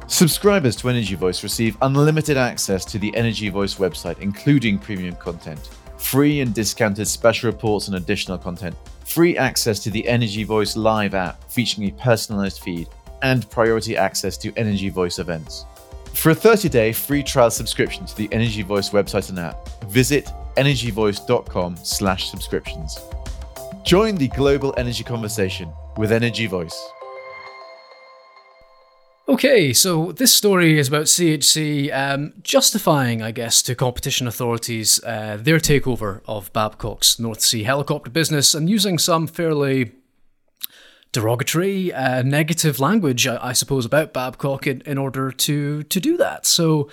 Subscribers 0.07 0.77
to 0.77 0.87
Energy 0.87 1.15
Voice 1.15 1.43
receive 1.43 1.75
unlimited 1.81 2.37
access 2.37 2.85
to 2.85 2.97
the 2.97 3.13
Energy 3.17 3.49
Voice 3.49 3.75
website, 3.75 4.17
including 4.19 4.79
premium 4.79 5.13
content, 5.17 5.59
free 5.97 6.39
and 6.39 6.53
discounted 6.53 7.05
special 7.05 7.51
reports 7.51 7.89
and 7.89 7.97
additional 7.97 8.37
content, 8.37 8.77
free 9.03 9.37
access 9.37 9.79
to 9.79 9.89
the 9.89 10.07
Energy 10.07 10.45
Voice 10.45 10.77
Live 10.77 11.13
app 11.13 11.43
featuring 11.51 11.89
a 11.89 11.93
personalized 12.01 12.61
feed, 12.61 12.87
and 13.23 13.49
priority 13.49 13.97
access 13.97 14.37
to 14.37 14.53
Energy 14.55 14.87
Voice 14.87 15.19
events. 15.19 15.65
For 16.13 16.29
a 16.29 16.35
30-day 16.35 16.93
free 16.93 17.23
trial 17.23 17.51
subscription 17.51 18.05
to 18.05 18.15
the 18.15 18.29
Energy 18.31 18.61
Voice 18.61 18.91
website 18.91 19.29
and 19.29 19.39
app, 19.39 19.67
visit 19.89 20.31
energyvoice.com/subscriptions. 20.55 22.99
Join 23.89 24.17
the 24.17 24.27
global 24.27 24.71
energy 24.77 25.03
conversation 25.03 25.73
with 25.97 26.11
Energy 26.11 26.45
Voice. 26.45 26.79
Okay, 29.27 29.73
so 29.73 30.11
this 30.11 30.31
story 30.31 30.77
is 30.77 30.87
about 30.89 31.05
CHC 31.05 31.91
um, 31.91 32.33
justifying, 32.43 33.23
I 33.23 33.31
guess, 33.31 33.63
to 33.63 33.73
competition 33.73 34.27
authorities 34.27 35.03
uh, 35.03 35.39
their 35.41 35.57
takeover 35.57 36.21
of 36.27 36.53
Babcock's 36.53 37.17
North 37.17 37.41
Sea 37.41 37.63
helicopter 37.63 38.11
business 38.11 38.53
and 38.53 38.69
using 38.69 38.99
some 38.99 39.25
fairly 39.25 39.91
derogatory, 41.11 41.91
uh, 41.91 42.21
negative 42.21 42.79
language, 42.79 43.25
I, 43.25 43.43
I, 43.43 43.53
suppose, 43.53 43.87
about 43.87 44.13
Babcock 44.13 44.67
in, 44.67 44.81
in 44.81 44.99
order 44.99 45.31
to 45.31 45.81
to 45.81 45.99
do 45.99 46.15
that. 46.17 46.45
So 46.45 46.89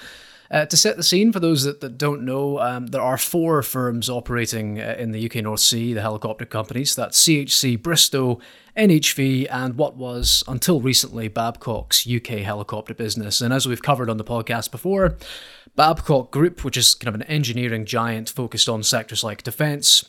uh, 0.51 0.67
to 0.67 0.77
set 0.77 0.97
the 0.97 1.03
scene, 1.03 1.33
for 1.33 1.41
those 1.41 1.65
that, 1.65 1.81
that 1.81 1.99
don't 1.99 2.23
know, 2.23 2.59
um, 2.61 2.89
there 2.89 3.01
are 3.01 3.19
four 3.19 3.63
firms 3.63 4.09
operating 4.09 4.81
uh, 4.81 4.97
in 4.99 5.13
the 5.13 5.25
UK 5.25 5.37
North 5.37 5.61
Sea, 5.61 5.93
the 5.93 6.03
helicopter 6.03 6.45
companies. 6.45 6.95
That's 6.95 7.23
CHC, 7.25 7.83
Bristow, 7.83 8.39
NHV, 8.77 9.49
and 9.51 9.77
what 9.77 9.97
was, 9.97 10.45
until 10.47 10.81
recently, 10.81 11.29
Babcock's 11.29 12.07
UK 12.07 12.41
helicopter 12.41 12.95
business. 12.95 13.41
And 13.41 13.53
as 13.53 13.67
we've 13.67 13.83
covered 13.83 14.11
on 14.11 14.19
the 14.19 14.25
podcast 14.25 14.71
before, 14.71 15.17
Babcock 15.75 16.31
Group, 16.31 16.65
which 16.65 16.77
is 16.77 16.95
kind 16.95 17.15
of 17.15 17.21
an 17.21 17.27
engineering 17.27 17.85
giant 17.85 18.29
focused 18.29 18.69
on 18.69 18.83
sectors 18.83 19.25
like 19.25 19.43
defence, 19.43 20.05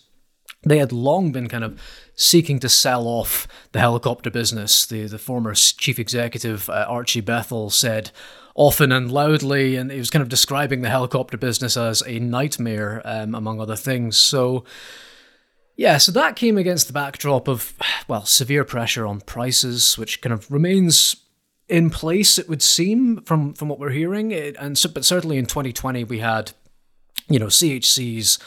they 0.63 0.79
had 0.79 0.91
long 0.91 1.31
been 1.31 1.47
kind 1.47 1.63
of 1.63 1.79
seeking 2.15 2.59
to 2.59 2.69
sell 2.69 3.07
off 3.07 3.47
the 3.71 3.79
helicopter 3.79 4.29
business. 4.29 4.85
The, 4.85 5.05
the 5.05 5.19
former 5.19 5.53
chief 5.53 5.99
executive, 5.99 6.69
uh, 6.69 6.85
Archie 6.87 7.21
Bethel, 7.21 7.69
said, 7.69 8.11
often 8.57 8.91
and 8.91 9.09
loudly, 9.11 9.75
and 9.75 9.91
he 9.91 9.99
was 9.99 10.09
kind 10.09 10.23
of 10.23 10.29
describing 10.29 10.81
the 10.81 10.89
helicopter 10.89 11.37
business 11.37 11.77
as 11.77 12.01
a 12.07 12.19
nightmare, 12.19 13.01
um, 13.05 13.35
among 13.35 13.61
other 13.61 13.75
things. 13.75 14.17
So, 14.17 14.65
yeah, 15.77 15.99
so 15.99 16.11
that 16.11 16.35
came 16.35 16.57
against 16.57 16.87
the 16.87 16.93
backdrop 16.93 17.47
of, 17.47 17.73
well, 18.07 18.25
severe 18.25 18.65
pressure 18.65 19.05
on 19.05 19.21
prices, 19.21 19.95
which 19.95 20.21
kind 20.21 20.33
of 20.33 20.51
remains 20.51 21.15
in 21.69 21.91
place, 21.91 22.39
it 22.39 22.49
would 22.49 22.63
seem, 22.63 23.21
from, 23.21 23.53
from 23.53 23.69
what 23.69 23.79
we're 23.79 23.91
hearing. 23.91 24.31
It, 24.31 24.55
and 24.59 24.75
so, 24.75 24.89
But 24.89 25.05
certainly 25.05 25.37
in 25.37 25.45
2020, 25.45 26.03
we 26.05 26.19
had, 26.19 26.53
you 27.29 27.37
know, 27.37 27.47
CHC's 27.47 28.39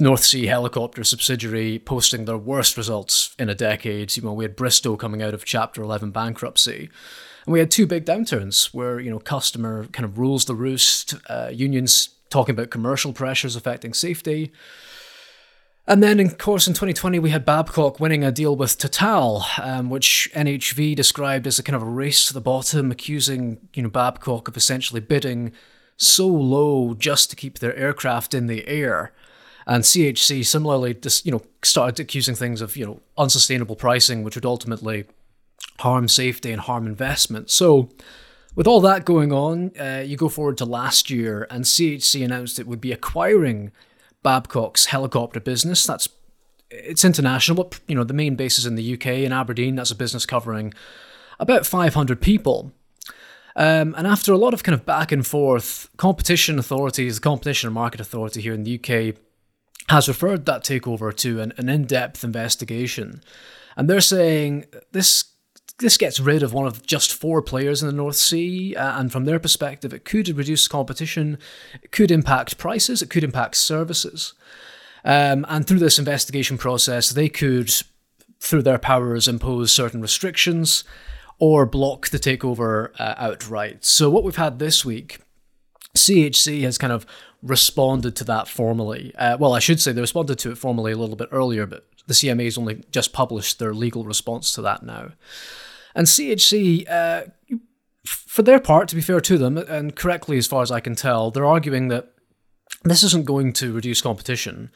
North 0.00 0.24
Sea 0.24 0.46
helicopter 0.46 1.04
subsidiary 1.04 1.78
posting 1.78 2.24
their 2.24 2.38
worst 2.38 2.78
results 2.78 3.34
in 3.38 3.50
a 3.50 3.54
decade. 3.54 4.16
You 4.16 4.22
know, 4.22 4.32
we 4.32 4.44
had 4.44 4.56
Bristow 4.56 4.96
coming 4.96 5.22
out 5.22 5.34
of 5.34 5.44
Chapter 5.44 5.82
11 5.82 6.10
bankruptcy. 6.10 6.88
And 7.46 7.52
we 7.52 7.60
had 7.60 7.70
two 7.70 7.86
big 7.86 8.04
downturns 8.04 8.74
where, 8.74 8.98
you 8.98 9.10
know, 9.10 9.20
customer 9.20 9.86
kind 9.92 10.04
of 10.04 10.18
rules 10.18 10.44
the 10.44 10.54
roost, 10.54 11.14
uh, 11.30 11.50
unions 11.52 12.10
talking 12.28 12.54
about 12.54 12.70
commercial 12.70 13.12
pressures 13.12 13.54
affecting 13.54 13.94
safety. 13.94 14.52
And 15.86 16.02
then, 16.02 16.18
of 16.18 16.36
course, 16.38 16.66
in 16.66 16.74
2020, 16.74 17.20
we 17.20 17.30
had 17.30 17.44
Babcock 17.44 18.00
winning 18.00 18.24
a 18.24 18.32
deal 18.32 18.56
with 18.56 18.76
Total, 18.76 19.44
um, 19.62 19.88
which 19.88 20.28
NHV 20.34 20.96
described 20.96 21.46
as 21.46 21.60
a 21.60 21.62
kind 21.62 21.76
of 21.76 21.82
a 21.82 21.86
race 21.86 22.26
to 22.26 22.34
the 22.34 22.40
bottom, 22.40 22.90
accusing 22.90 23.58
you 23.72 23.84
know 23.84 23.88
Babcock 23.88 24.48
of 24.48 24.56
essentially 24.56 25.00
bidding 25.00 25.52
so 25.96 26.26
low 26.26 26.94
just 26.94 27.30
to 27.30 27.36
keep 27.36 27.60
their 27.60 27.76
aircraft 27.76 28.34
in 28.34 28.48
the 28.48 28.66
air. 28.66 29.12
And 29.64 29.84
CHC 29.84 30.44
similarly, 30.44 30.94
just 30.94 31.24
you 31.24 31.30
know, 31.30 31.42
started 31.62 32.00
accusing 32.00 32.34
things 32.34 32.60
of 32.60 32.76
you 32.76 32.84
know 32.84 33.00
unsustainable 33.16 33.76
pricing, 33.76 34.24
which 34.24 34.34
would 34.34 34.44
ultimately 34.44 35.04
harm 35.80 36.08
safety 36.08 36.52
and 36.52 36.60
harm 36.60 36.86
investment. 36.86 37.50
So, 37.50 37.90
with 38.54 38.66
all 38.66 38.80
that 38.80 39.04
going 39.04 39.32
on, 39.32 39.72
uh, 39.78 40.02
you 40.04 40.16
go 40.16 40.30
forward 40.30 40.56
to 40.58 40.64
last 40.64 41.10
year, 41.10 41.46
and 41.50 41.64
CHC 41.64 42.24
announced 42.24 42.58
it 42.58 42.66
would 42.66 42.80
be 42.80 42.92
acquiring 42.92 43.70
Babcock's 44.22 44.86
helicopter 44.86 45.40
business. 45.40 45.86
That's 45.86 46.08
it's 46.70 47.04
international, 47.04 47.64
but 47.64 47.80
you 47.86 47.94
know 47.94 48.04
the 48.04 48.14
main 48.14 48.34
base 48.34 48.58
is 48.58 48.66
in 48.66 48.74
the 48.74 48.94
UK 48.94 49.06
in 49.06 49.32
Aberdeen. 49.32 49.76
That's 49.76 49.90
a 49.90 49.96
business 49.96 50.26
covering 50.26 50.74
about 51.38 51.66
500 51.66 52.20
people. 52.20 52.72
Um, 53.54 53.94
and 53.96 54.06
after 54.06 54.32
a 54.32 54.38
lot 54.38 54.52
of 54.52 54.62
kind 54.62 54.74
of 54.74 54.84
back 54.84 55.12
and 55.12 55.26
forth, 55.26 55.88
competition 55.96 56.58
authorities, 56.58 57.16
the 57.16 57.22
Competition 57.22 57.68
and 57.68 57.74
Market 57.74 58.00
Authority 58.00 58.42
here 58.42 58.52
in 58.52 58.64
the 58.64 58.74
UK, 58.78 59.16
has 59.88 60.08
referred 60.08 60.44
that 60.44 60.62
takeover 60.62 61.14
to 61.16 61.40
an, 61.40 61.52
an 61.56 61.68
in-depth 61.68 62.24
investigation, 62.24 63.22
and 63.76 63.88
they're 63.88 64.00
saying 64.00 64.64
this 64.92 65.35
this 65.78 65.98
gets 65.98 66.18
rid 66.18 66.42
of 66.42 66.52
one 66.52 66.66
of 66.66 66.86
just 66.86 67.12
four 67.12 67.42
players 67.42 67.82
in 67.82 67.88
the 67.88 67.94
North 67.94 68.16
Sea, 68.16 68.74
uh, 68.74 68.98
and 68.98 69.12
from 69.12 69.24
their 69.24 69.38
perspective, 69.38 69.92
it 69.92 70.04
could 70.04 70.28
reduce 70.28 70.68
competition, 70.68 71.38
it 71.82 71.92
could 71.92 72.10
impact 72.10 72.56
prices, 72.56 73.02
it 73.02 73.10
could 73.10 73.24
impact 73.24 73.56
services. 73.56 74.32
Um, 75.04 75.44
and 75.48 75.66
through 75.66 75.78
this 75.78 75.98
investigation 75.98 76.56
process, 76.56 77.10
they 77.10 77.28
could, 77.28 77.70
through 78.40 78.62
their 78.62 78.78
powers, 78.78 79.28
impose 79.28 79.70
certain 79.70 80.00
restrictions 80.00 80.82
or 81.38 81.66
block 81.66 82.08
the 82.08 82.18
takeover 82.18 82.90
uh, 82.98 83.14
outright. 83.18 83.84
So, 83.84 84.08
what 84.08 84.24
we've 84.24 84.36
had 84.36 84.58
this 84.58 84.84
week, 84.84 85.20
CHC 85.94 86.62
has 86.62 86.78
kind 86.78 86.92
of 86.92 87.06
responded 87.42 88.16
to 88.16 88.24
that 88.24 88.48
formally. 88.48 89.14
Uh, 89.16 89.36
well, 89.38 89.52
I 89.52 89.58
should 89.58 89.80
say 89.80 89.92
they 89.92 90.00
responded 90.00 90.38
to 90.40 90.50
it 90.50 90.58
formally 90.58 90.92
a 90.92 90.96
little 90.96 91.16
bit 91.16 91.28
earlier, 91.30 91.66
but 91.66 91.86
the 92.06 92.14
CMA 92.14 92.44
has 92.44 92.58
only 92.58 92.82
just 92.90 93.12
published 93.12 93.58
their 93.58 93.74
legal 93.74 94.04
response 94.04 94.52
to 94.52 94.62
that 94.62 94.82
now. 94.82 95.12
And 95.96 96.06
CHC, 96.06 96.88
uh, 96.88 97.22
for 98.04 98.42
their 98.42 98.60
part, 98.60 98.88
to 98.88 98.94
be 98.94 99.00
fair 99.00 99.20
to 99.22 99.38
them, 99.38 99.56
and 99.56 99.96
correctly 99.96 100.38
as 100.38 100.46
far 100.46 100.62
as 100.62 100.70
I 100.70 100.78
can 100.78 100.94
tell, 100.94 101.30
they're 101.30 101.46
arguing 101.46 101.88
that 101.88 102.12
this 102.84 103.02
isn't 103.02 103.24
going 103.24 103.52
to 103.54 103.72
reduce 103.72 104.02
competition. 104.02 104.70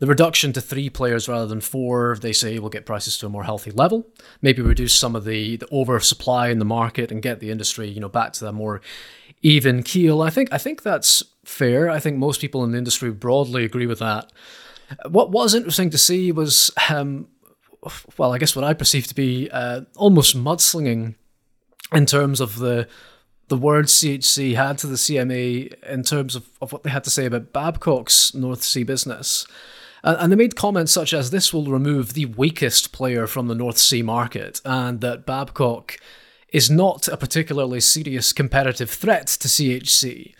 The 0.00 0.06
reduction 0.06 0.52
to 0.52 0.60
three 0.60 0.90
players 0.90 1.28
rather 1.28 1.46
than 1.46 1.60
four, 1.60 2.18
they 2.20 2.32
say, 2.32 2.58
will 2.58 2.68
get 2.68 2.84
prices 2.84 3.16
to 3.18 3.26
a 3.26 3.28
more 3.28 3.44
healthy 3.44 3.70
level. 3.70 4.08
Maybe 4.42 4.60
reduce 4.60 4.92
some 4.92 5.14
of 5.14 5.24
the, 5.24 5.56
the 5.56 5.68
oversupply 5.72 6.48
in 6.48 6.58
the 6.58 6.64
market 6.64 7.12
and 7.12 7.22
get 7.22 7.38
the 7.38 7.50
industry, 7.50 7.88
you 7.88 8.00
know, 8.00 8.08
back 8.08 8.32
to 8.34 8.48
a 8.48 8.52
more 8.52 8.80
even 9.42 9.84
keel. 9.84 10.20
I 10.20 10.30
think 10.30 10.48
I 10.52 10.58
think 10.58 10.82
that's 10.82 11.22
fair. 11.44 11.88
I 11.88 12.00
think 12.00 12.18
most 12.18 12.40
people 12.40 12.64
in 12.64 12.72
the 12.72 12.78
industry 12.78 13.12
broadly 13.12 13.64
agree 13.64 13.86
with 13.86 14.00
that. 14.00 14.32
What 15.08 15.30
was 15.30 15.54
interesting 15.54 15.90
to 15.90 15.98
see 15.98 16.32
was 16.32 16.72
um, 16.90 17.28
well, 18.16 18.32
I 18.32 18.38
guess 18.38 18.56
what 18.56 18.64
I 18.64 18.74
perceive 18.74 19.06
to 19.08 19.14
be 19.14 19.50
uh, 19.50 19.82
almost 19.96 20.36
mudslinging 20.36 21.14
in 21.92 22.06
terms 22.06 22.40
of 22.40 22.58
the 22.58 22.88
the 23.48 23.56
words 23.56 23.92
CHC 23.92 24.54
had 24.54 24.78
to 24.78 24.86
the 24.86 24.94
CMA 24.94 25.74
in 25.84 26.02
terms 26.02 26.34
of, 26.34 26.48
of 26.62 26.72
what 26.72 26.82
they 26.82 26.90
had 26.90 27.04
to 27.04 27.10
say 27.10 27.26
about 27.26 27.52
Babcock's 27.52 28.34
North 28.34 28.62
Sea 28.62 28.84
business. 28.84 29.46
Uh, 30.02 30.16
and 30.18 30.32
they 30.32 30.36
made 30.36 30.56
comments 30.56 30.92
such 30.92 31.12
as 31.12 31.30
this 31.30 31.52
will 31.52 31.66
remove 31.66 32.12
the 32.12 32.26
weakest 32.26 32.92
player 32.92 33.26
from 33.26 33.48
the 33.48 33.54
North 33.54 33.78
Sea 33.78 34.02
market, 34.02 34.60
and 34.64 35.00
that 35.00 35.26
Babcock 35.26 35.98
is 36.52 36.70
not 36.70 37.08
a 37.08 37.16
particularly 37.16 37.80
serious 37.80 38.32
competitive 38.32 38.90
threat 38.90 39.26
to 39.26 39.48
CHC. 39.48 40.34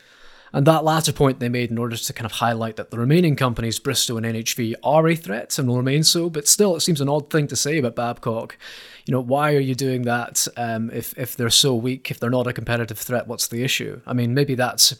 And 0.54 0.66
that 0.66 0.84
latter 0.84 1.12
point 1.12 1.40
they 1.40 1.48
made 1.48 1.72
in 1.72 1.78
order 1.78 1.96
to 1.96 2.12
kind 2.12 2.26
of 2.26 2.32
highlight 2.32 2.76
that 2.76 2.92
the 2.92 2.98
remaining 2.98 3.34
companies, 3.34 3.80
Bristow 3.80 4.16
and 4.16 4.24
NHV, 4.24 4.76
are 4.84 5.08
a 5.08 5.16
threat 5.16 5.58
and 5.58 5.66
will 5.66 5.76
remain 5.76 6.04
so. 6.04 6.30
But 6.30 6.46
still, 6.46 6.76
it 6.76 6.80
seems 6.80 7.00
an 7.00 7.08
odd 7.08 7.28
thing 7.28 7.48
to 7.48 7.56
say 7.56 7.76
about 7.76 7.96
Babcock. 7.96 8.56
You 9.04 9.12
know, 9.12 9.20
why 9.20 9.52
are 9.54 9.60
you 9.60 9.74
doing 9.74 10.02
that 10.02 10.46
um, 10.56 10.90
if, 10.92 11.12
if 11.18 11.34
they're 11.34 11.50
so 11.50 11.74
weak, 11.74 12.08
if 12.08 12.20
they're 12.20 12.30
not 12.30 12.46
a 12.46 12.52
competitive 12.52 12.98
threat? 12.98 13.26
What's 13.26 13.48
the 13.48 13.64
issue? 13.64 14.00
I 14.06 14.12
mean, 14.12 14.32
maybe 14.32 14.54
that's 14.54 14.94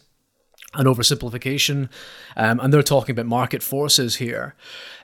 an 0.74 0.86
oversimplification, 0.86 1.88
um, 2.36 2.58
and 2.58 2.72
they're 2.72 2.82
talking 2.82 3.12
about 3.12 3.26
market 3.26 3.62
forces 3.62 4.16
here. 4.16 4.56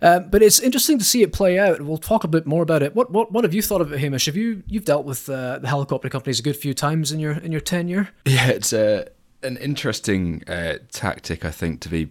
Um, 0.03 0.31
but 0.31 0.43
it's 0.43 0.59
interesting 0.59 0.99
to 0.99 1.05
see 1.05 1.23
it 1.23 1.33
play 1.33 1.61
out. 1.61 1.81
We'll 1.81 1.97
talk 1.97 2.25
a 2.25 2.29
bit 2.29 2.45
more 2.45 2.65
about 2.65 2.83
it. 2.83 2.97
What 2.97 3.13
what, 3.13 3.31
what 3.31 3.45
have 3.45 3.55
you 3.55 3.63
thought 3.63 3.81
of 3.81 3.93
it, 3.93 4.01
Hamish? 4.01 4.27
Have 4.27 4.37
you 4.37 4.65
you've 4.67 4.85
dealt 4.85 5.07
with 5.07 5.29
uh, 5.29 5.61
the 5.61 5.69
helicopter 5.69 6.09
companies 6.09 6.41
a 6.41 6.43
good 6.43 6.57
few 6.57 6.75
times 6.75 7.13
in 7.13 7.21
your 7.21 7.35
in 7.35 7.53
your 7.53 7.61
tenure? 7.61 8.09
Yeah, 8.25 8.49
it's. 8.49 8.73
Uh 8.73 9.05
an 9.43 9.57
interesting 9.57 10.43
uh, 10.49 10.79
tactic, 10.93 11.45
I 11.45 11.51
think, 11.51 11.81
to 11.81 11.89
be 11.89 12.09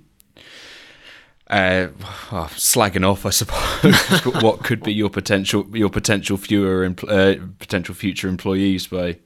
uh, 1.50 1.88
oh, 2.32 2.50
slagging 2.52 3.08
off, 3.08 3.26
I 3.26 3.32
suppose, 3.32 4.24
what 4.44 4.64
could 4.64 4.84
be 4.84 4.94
your 4.94 5.10
potential 5.10 5.66
your 5.74 5.90
potential 5.90 6.38
fewer 6.38 6.86
uh, 6.86 7.36
potential 7.58 7.96
future 7.96 8.28
employees 8.28 8.88
by 8.88 9.18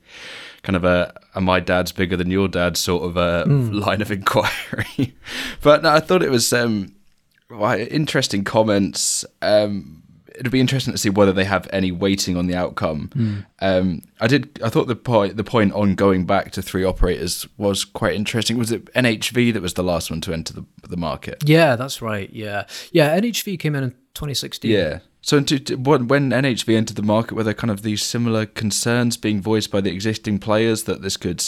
kind 0.61 0.77
of 0.77 0.85
a, 0.85 1.13
a, 1.35 1.41
my 1.41 1.59
dad's 1.59 1.91
bigger 1.91 2.15
than 2.15 2.31
your 2.31 2.47
dad 2.47 2.77
sort 2.77 3.03
of 3.03 3.17
a 3.17 3.43
mm. 3.45 3.85
line 3.85 4.01
of 4.01 4.11
inquiry. 4.11 5.15
but 5.61 5.83
no, 5.83 5.89
I 5.89 5.99
thought 5.99 6.23
it 6.23 6.31
was 6.31 6.53
um, 6.53 6.95
interesting 7.51 8.45
comments. 8.45 9.25
Um, 9.41 10.02
it'd 10.35 10.51
be 10.51 10.59
interesting 10.59 10.93
to 10.93 10.97
see 10.97 11.09
whether 11.09 11.31
they 11.31 11.45
have 11.45 11.67
any 11.71 11.91
weighting 11.91 12.37
on 12.37 12.47
the 12.47 12.55
outcome. 12.55 13.09
Mm. 13.15 13.45
Um, 13.59 14.01
I 14.19 14.27
did. 14.27 14.59
I 14.63 14.69
thought 14.69 14.87
the 14.87 14.95
point 14.95 15.37
the 15.37 15.43
point 15.43 15.73
on 15.73 15.95
going 15.95 16.25
back 16.25 16.51
to 16.51 16.61
three 16.61 16.83
operators 16.83 17.47
was 17.57 17.85
quite 17.85 18.15
interesting. 18.15 18.57
Was 18.57 18.71
it 18.71 18.85
NHV 18.93 19.53
that 19.53 19.61
was 19.61 19.75
the 19.75 19.83
last 19.83 20.09
one 20.09 20.21
to 20.21 20.33
enter 20.33 20.53
the 20.53 20.65
the 20.87 20.97
market? 20.97 21.43
Yeah, 21.45 21.75
that's 21.75 22.01
right. 22.01 22.29
Yeah, 22.31 22.65
yeah. 22.91 23.17
NHV 23.19 23.59
came 23.59 23.75
in 23.75 23.83
in 23.83 23.91
2016. 24.13 24.71
Yeah. 24.71 24.99
So 25.21 25.37
into, 25.37 25.77
when 25.77 26.09
NHV 26.09 26.75
entered 26.75 26.97
the 26.97 27.01
market, 27.01 27.35
were 27.35 27.43
there 27.43 27.53
kind 27.53 27.71
of 27.71 27.81
these 27.81 28.03
similar 28.03 28.45
concerns 28.45 29.15
being 29.15 29.41
voiced 29.41 29.71
by 29.71 29.79
the 29.79 29.89
existing 29.89 30.39
players 30.39 30.83
that 30.83 31.01
this 31.01 31.15
could 31.15 31.41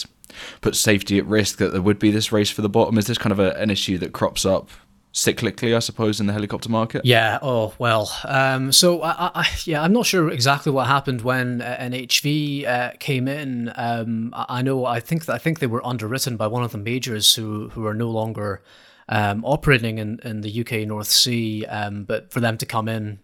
put 0.62 0.78
safety 0.78 1.18
at 1.18 1.26
risk, 1.26 1.58
that 1.58 1.74
there 1.74 1.82
would 1.82 2.00
be 2.00 2.10
this 2.10 2.32
race 2.32 2.50
for 2.50 2.62
the 2.62 2.70
bottom? 2.70 2.98
Is 2.98 3.08
this 3.08 3.18
kind 3.18 3.34
of 3.34 3.40
a, 3.40 3.52
an 3.56 3.70
issue 3.70 3.98
that 3.98 4.14
crops 4.14 4.46
up 4.46 4.70
cyclically, 5.16 5.74
I 5.74 5.80
suppose, 5.80 6.20
in 6.20 6.28
the 6.28 6.34
helicopter 6.34 6.70
market? 6.70 7.06
Yeah. 7.06 7.40
Oh 7.42 7.74
well. 7.80 8.12
Um, 8.26 8.72
so 8.72 9.02
I, 9.02 9.32
I, 9.34 9.48
yeah, 9.64 9.82
I'm 9.82 9.94
not 9.94 10.06
sure 10.06 10.30
exactly 10.30 10.72
what 10.72 10.88
happened 10.88 11.22
when 11.22 11.62
uh, 11.62 11.78
NHV 11.80 12.68
uh, 12.68 12.92
came 13.00 13.28
in. 13.28 13.72
Um, 13.76 14.34
I, 14.36 14.62
know. 14.62 14.86
I 14.86 15.00
think 15.00 15.28
I 15.30 15.38
think 15.38 15.60
they 15.60 15.68
were 15.68 15.86
underwritten 15.86 16.36
by 16.36 16.48
one 16.48 16.64
of 16.64 16.74
the 16.74 16.78
majors 16.78 17.34
who 17.34 17.70
who 17.70 17.86
are 17.88 17.94
no 17.94 18.10
longer 18.12 18.62
um, 19.08 19.44
operating 19.46 19.98
in, 19.98 20.20
in 20.24 20.42
the 20.42 20.62
UK 20.62 20.86
North 20.86 21.08
Sea. 21.08 21.66
Um, 21.66 22.04
but 22.04 22.32
for 22.32 22.42
them 22.42 22.58
to 22.58 22.66
come 22.66 22.90
in, 22.90 23.20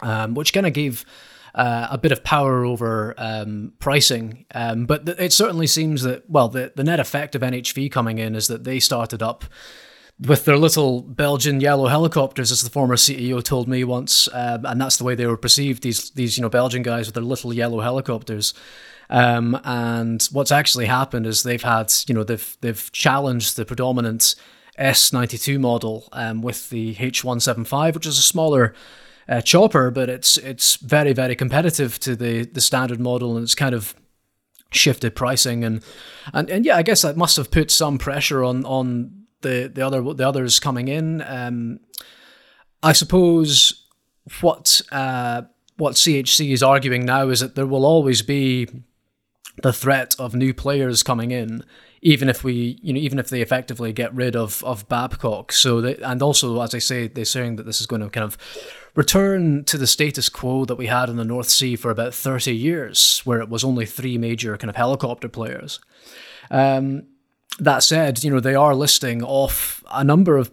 um, 0.00 0.34
which 0.34 0.52
kind 0.52 0.66
of 0.66 0.74
gave. 0.74 1.06
Uh, 1.54 1.88
a 1.90 1.96
bit 1.96 2.12
of 2.12 2.22
power 2.22 2.66
over 2.66 3.14
um, 3.16 3.72
pricing. 3.78 4.44
Um, 4.54 4.84
but 4.84 5.06
th- 5.06 5.18
it 5.18 5.32
certainly 5.32 5.66
seems 5.66 6.02
that, 6.02 6.28
well, 6.28 6.50
the, 6.50 6.70
the 6.76 6.84
net 6.84 7.00
effect 7.00 7.34
of 7.34 7.40
NHV 7.40 7.90
coming 7.90 8.18
in 8.18 8.34
is 8.34 8.48
that 8.48 8.64
they 8.64 8.78
started 8.78 9.22
up 9.22 9.42
with 10.18 10.46
their 10.46 10.56
little 10.56 11.02
Belgian 11.02 11.60
yellow 11.60 11.88
helicopters, 11.88 12.50
as 12.50 12.62
the 12.62 12.70
former 12.70 12.96
CEO 12.96 13.42
told 13.42 13.68
me 13.68 13.84
once, 13.84 14.28
um, 14.32 14.64
and 14.64 14.80
that's 14.80 14.96
the 14.96 15.04
way 15.04 15.14
they 15.14 15.26
were 15.26 15.36
perceived. 15.36 15.82
These 15.82 16.10
these 16.10 16.38
you 16.38 16.42
know 16.42 16.48
Belgian 16.48 16.82
guys 16.82 17.06
with 17.06 17.14
their 17.14 17.24
little 17.24 17.52
yellow 17.52 17.80
helicopters. 17.80 18.54
Um, 19.08 19.60
and 19.62 20.22
what's 20.32 20.50
actually 20.50 20.86
happened 20.86 21.26
is 21.26 21.42
they've 21.42 21.62
had 21.62 21.92
you 22.08 22.14
know 22.14 22.24
they've 22.24 22.56
they've 22.60 22.90
challenged 22.92 23.56
the 23.56 23.64
predominant 23.64 24.34
S92 24.78 25.60
model 25.60 26.08
um, 26.12 26.42
with 26.42 26.70
the 26.70 26.94
H175, 26.96 27.94
which 27.94 28.06
is 28.06 28.18
a 28.18 28.22
smaller 28.22 28.74
uh, 29.28 29.42
chopper, 29.42 29.90
but 29.90 30.08
it's 30.08 30.38
it's 30.38 30.76
very 30.76 31.12
very 31.12 31.36
competitive 31.36 31.98
to 32.00 32.16
the 32.16 32.46
the 32.46 32.60
standard 32.60 33.00
model, 33.00 33.36
and 33.36 33.44
it's 33.44 33.54
kind 33.54 33.74
of 33.74 33.94
shifted 34.72 35.14
pricing 35.14 35.62
and 35.62 35.82
and 36.32 36.48
and 36.48 36.64
yeah, 36.64 36.76
I 36.76 36.82
guess 36.82 37.02
that 37.02 37.16
must 37.18 37.36
have 37.36 37.50
put 37.50 37.70
some 37.70 37.98
pressure 37.98 38.42
on 38.42 38.64
on 38.64 39.25
the 39.46 39.70
the 39.72 39.86
other 39.86 40.02
the 40.02 40.28
others 40.28 40.58
coming 40.58 40.88
in. 40.88 41.22
Um, 41.22 41.80
I 42.82 42.92
suppose 42.92 43.86
what 44.40 44.80
uh, 44.90 45.42
what 45.76 45.94
CHC 45.94 46.52
is 46.52 46.62
arguing 46.62 47.04
now 47.04 47.28
is 47.28 47.40
that 47.40 47.54
there 47.54 47.66
will 47.66 47.84
always 47.84 48.22
be 48.22 48.68
the 49.62 49.72
threat 49.72 50.14
of 50.18 50.34
new 50.34 50.52
players 50.52 51.02
coming 51.02 51.30
in, 51.30 51.64
even 52.02 52.28
if 52.28 52.44
we 52.44 52.78
you 52.82 52.92
know 52.92 53.00
even 53.00 53.18
if 53.18 53.28
they 53.28 53.40
effectively 53.40 53.92
get 53.92 54.14
rid 54.14 54.36
of 54.36 54.62
of 54.64 54.88
Babcock. 54.88 55.52
So 55.52 55.80
they, 55.80 55.96
and 55.96 56.22
also 56.22 56.60
as 56.60 56.74
I 56.74 56.78
say, 56.78 57.08
they're 57.08 57.24
saying 57.24 57.56
that 57.56 57.66
this 57.66 57.80
is 57.80 57.86
going 57.86 58.02
to 58.02 58.10
kind 58.10 58.24
of 58.24 58.36
return 58.94 59.64
to 59.64 59.78
the 59.78 59.86
status 59.86 60.28
quo 60.28 60.64
that 60.64 60.76
we 60.76 60.86
had 60.86 61.08
in 61.08 61.16
the 61.16 61.24
North 61.24 61.48
Sea 61.48 61.76
for 61.76 61.90
about 61.90 62.14
thirty 62.14 62.54
years, 62.54 63.20
where 63.24 63.40
it 63.40 63.48
was 63.48 63.64
only 63.64 63.86
three 63.86 64.18
major 64.18 64.56
kind 64.56 64.70
of 64.70 64.76
helicopter 64.76 65.28
players. 65.28 65.80
Um, 66.50 67.04
that 67.58 67.82
said, 67.82 68.22
you 68.22 68.30
know 68.30 68.40
they 68.40 68.54
are 68.54 68.74
listing 68.74 69.22
off 69.22 69.82
a 69.90 70.04
number 70.04 70.36
of 70.36 70.50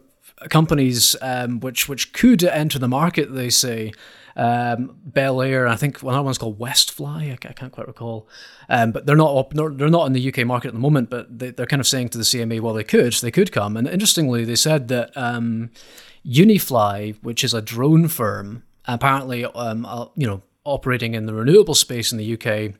companies 0.49 1.15
um, 1.21 1.59
which 1.59 1.87
which 1.87 2.13
could 2.13 2.43
enter 2.43 2.79
the 2.79 2.87
market. 2.87 3.33
They 3.33 3.49
say 3.49 3.91
um, 4.35 4.97
Bel 5.05 5.41
Air, 5.41 5.67
I 5.67 5.75
think 5.75 6.01
another 6.01 6.23
one's 6.23 6.37
called 6.37 6.59
Westfly. 6.59 7.29
I, 7.29 7.33
I 7.33 7.53
can't 7.53 7.71
quite 7.71 7.87
recall, 7.87 8.27
um, 8.69 8.91
but 8.91 9.05
they're 9.05 9.15
not 9.15 9.35
up, 9.35 9.53
they're 9.53 9.89
not 9.89 10.07
in 10.07 10.13
the 10.13 10.27
UK 10.27 10.45
market 10.45 10.69
at 10.69 10.73
the 10.73 10.79
moment. 10.79 11.09
But 11.09 11.39
they, 11.39 11.49
are 11.49 11.65
kind 11.65 11.79
of 11.79 11.87
saying 11.87 12.09
to 12.09 12.17
the 12.17 12.23
CMA, 12.23 12.59
well, 12.59 12.73
they 12.73 12.83
could, 12.83 13.13
they 13.13 13.31
could 13.31 13.51
come. 13.51 13.77
And 13.77 13.87
interestingly, 13.87 14.43
they 14.45 14.55
said 14.55 14.87
that 14.87 15.15
um, 15.15 15.71
Unifly, 16.23 17.15
which 17.21 17.43
is 17.43 17.53
a 17.53 17.61
drone 17.61 18.07
firm, 18.07 18.63
apparently, 18.85 19.45
um, 19.45 19.85
uh, 19.85 20.07
you 20.15 20.27
know, 20.27 20.41
operating 20.65 21.13
in 21.13 21.25
the 21.25 21.33
renewable 21.33 21.75
space 21.75 22.11
in 22.11 22.17
the 22.17 22.33
UK, 22.33 22.75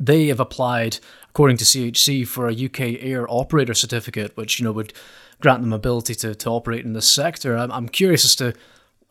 they 0.00 0.26
have 0.28 0.40
applied 0.40 0.98
according 1.30 1.56
to 1.56 1.64
CHC, 1.64 2.26
for 2.26 2.48
a 2.48 2.64
UK 2.64 3.02
air 3.02 3.24
operator 3.30 3.72
certificate, 3.74 4.36
which 4.36 4.58
you 4.58 4.64
know 4.64 4.72
would 4.72 4.92
grant 5.40 5.62
them 5.62 5.72
ability 5.72 6.14
to, 6.16 6.34
to 6.34 6.50
operate 6.50 6.84
in 6.84 6.92
this 6.92 7.10
sector. 7.10 7.56
I'm, 7.56 7.70
I'm 7.70 7.88
curious 7.88 8.24
as 8.24 8.36
to 8.36 8.52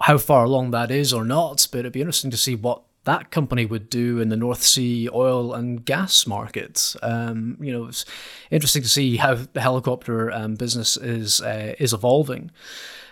how 0.01 0.17
far 0.17 0.43
along 0.43 0.71
that 0.71 0.91
is 0.91 1.13
or 1.13 1.23
not, 1.23 1.65
but 1.71 1.79
it'd 1.79 1.93
be 1.93 2.01
interesting 2.01 2.31
to 2.31 2.37
see 2.37 2.55
what 2.55 2.83
that 3.05 3.31
company 3.31 3.65
would 3.65 3.89
do 3.89 4.19
in 4.19 4.29
the 4.29 4.35
North 4.35 4.61
Sea 4.61 5.09
oil 5.11 5.53
and 5.53 5.83
gas 5.85 6.27
markets. 6.27 6.97
Um, 7.01 7.57
you 7.61 7.71
know, 7.71 7.85
it's 7.85 8.05
interesting 8.51 8.83
to 8.83 8.89
see 8.89 9.15
how 9.15 9.35
the 9.35 9.61
helicopter 9.61 10.31
um, 10.31 10.55
business 10.55 10.97
is 10.97 11.41
uh, 11.41 11.73
is 11.79 11.93
evolving. 11.93 12.51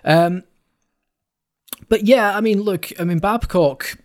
Um, 0.03 0.43
but 1.87 2.05
yeah, 2.05 2.35
I 2.35 2.41
mean, 2.41 2.61
look, 2.61 2.91
I 2.99 3.05
mean, 3.05 3.19
Babcock 3.19 3.97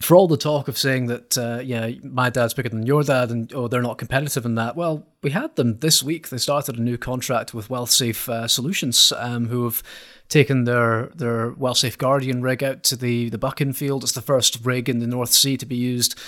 for 0.00 0.14
all 0.14 0.28
the 0.28 0.36
talk 0.36 0.68
of 0.68 0.76
saying 0.76 1.06
that, 1.06 1.38
uh, 1.38 1.60
yeah, 1.64 1.90
my 2.02 2.28
dad's 2.28 2.52
bigger 2.52 2.68
than 2.68 2.84
your 2.84 3.02
dad 3.02 3.30
and, 3.30 3.52
oh, 3.54 3.66
they're 3.66 3.80
not 3.80 3.96
competitive 3.96 4.44
in 4.44 4.54
that, 4.56 4.76
well, 4.76 5.06
we 5.22 5.30
had 5.30 5.56
them 5.56 5.78
this 5.78 6.02
week. 6.02 6.28
They 6.28 6.36
started 6.36 6.76
a 6.76 6.82
new 6.82 6.98
contract 6.98 7.54
with 7.54 7.68
WellSafe 7.68 8.28
uh, 8.28 8.46
Solutions, 8.46 9.12
um, 9.16 9.48
who 9.48 9.64
have 9.64 9.82
taken 10.28 10.64
their, 10.64 11.06
their 11.14 11.52
WellSafe 11.52 11.96
Guardian 11.96 12.42
rig 12.42 12.62
out 12.62 12.82
to 12.84 12.96
the, 12.96 13.30
the 13.30 13.38
Buchan 13.38 13.72
field. 13.72 14.02
It's 14.02 14.12
the 14.12 14.20
first 14.20 14.58
rig 14.64 14.88
in 14.90 14.98
the 14.98 15.06
North 15.06 15.32
Sea 15.32 15.56
to 15.56 15.66
be 15.66 15.76
used, 15.76 16.18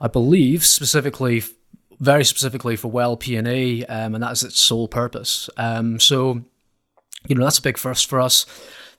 I 0.00 0.08
believe, 0.08 0.64
specifically, 0.64 1.42
very 2.00 2.24
specifically 2.24 2.76
for 2.76 2.88
well 2.88 3.16
P&A, 3.16 3.84
um, 3.86 4.14
and 4.14 4.24
that 4.24 4.32
is 4.32 4.42
its 4.42 4.58
sole 4.58 4.88
purpose. 4.88 5.50
Um, 5.58 6.00
so, 6.00 6.44
you 7.26 7.34
know, 7.34 7.44
that's 7.44 7.58
a 7.58 7.62
big 7.62 7.76
first 7.76 8.08
for 8.08 8.20
us 8.20 8.46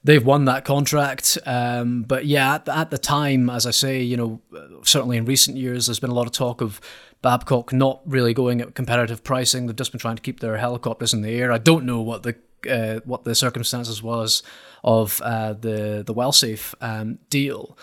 they've 0.04 0.26
won 0.26 0.46
that 0.46 0.66
contract. 0.66 1.38
Um, 1.46 2.04
but 2.04 2.26
yeah, 2.26 2.56
at, 2.56 2.70
at, 2.70 2.92
the 2.92 2.98
time, 2.98 3.50
as 3.50 3.66
I 3.66 3.72
say, 3.72 4.02
you 4.02 4.18
know, 4.18 4.42
certainly 4.84 5.18
in 5.18 5.26
recent 5.26 5.58
years, 5.58 5.88
there's 5.88 6.00
been 6.00 6.10
a 6.10 6.16
lot 6.16 6.28
of 6.28 6.32
talk 6.34 6.62
of 6.62 6.80
Babcock 7.22 7.74
not 7.74 8.02
really 8.06 8.34
going 8.34 8.62
at 8.62 8.76
competitive 8.76 9.24
pricing. 9.24 9.68
They've 9.68 9.76
just 9.76 9.92
been 9.92 10.00
trying 10.00 10.16
to 10.16 10.22
keep 10.22 10.40
their 10.40 10.58
helicopters 10.58 11.14
in 11.14 11.22
the 11.22 11.32
air. 11.32 11.52
I 11.52 11.58
don't 11.58 11.86
know 11.86 12.02
what 12.02 12.24
the 12.24 12.36
uh, 12.70 13.00
what 13.06 13.24
the 13.24 13.36
circumstances 13.36 14.04
was 14.04 14.44
of 14.84 15.22
uh, 15.22 15.54
the 15.54 16.04
the 16.06 16.14
WellSafe 16.14 16.74
um, 16.82 17.20
deal. 17.30 17.78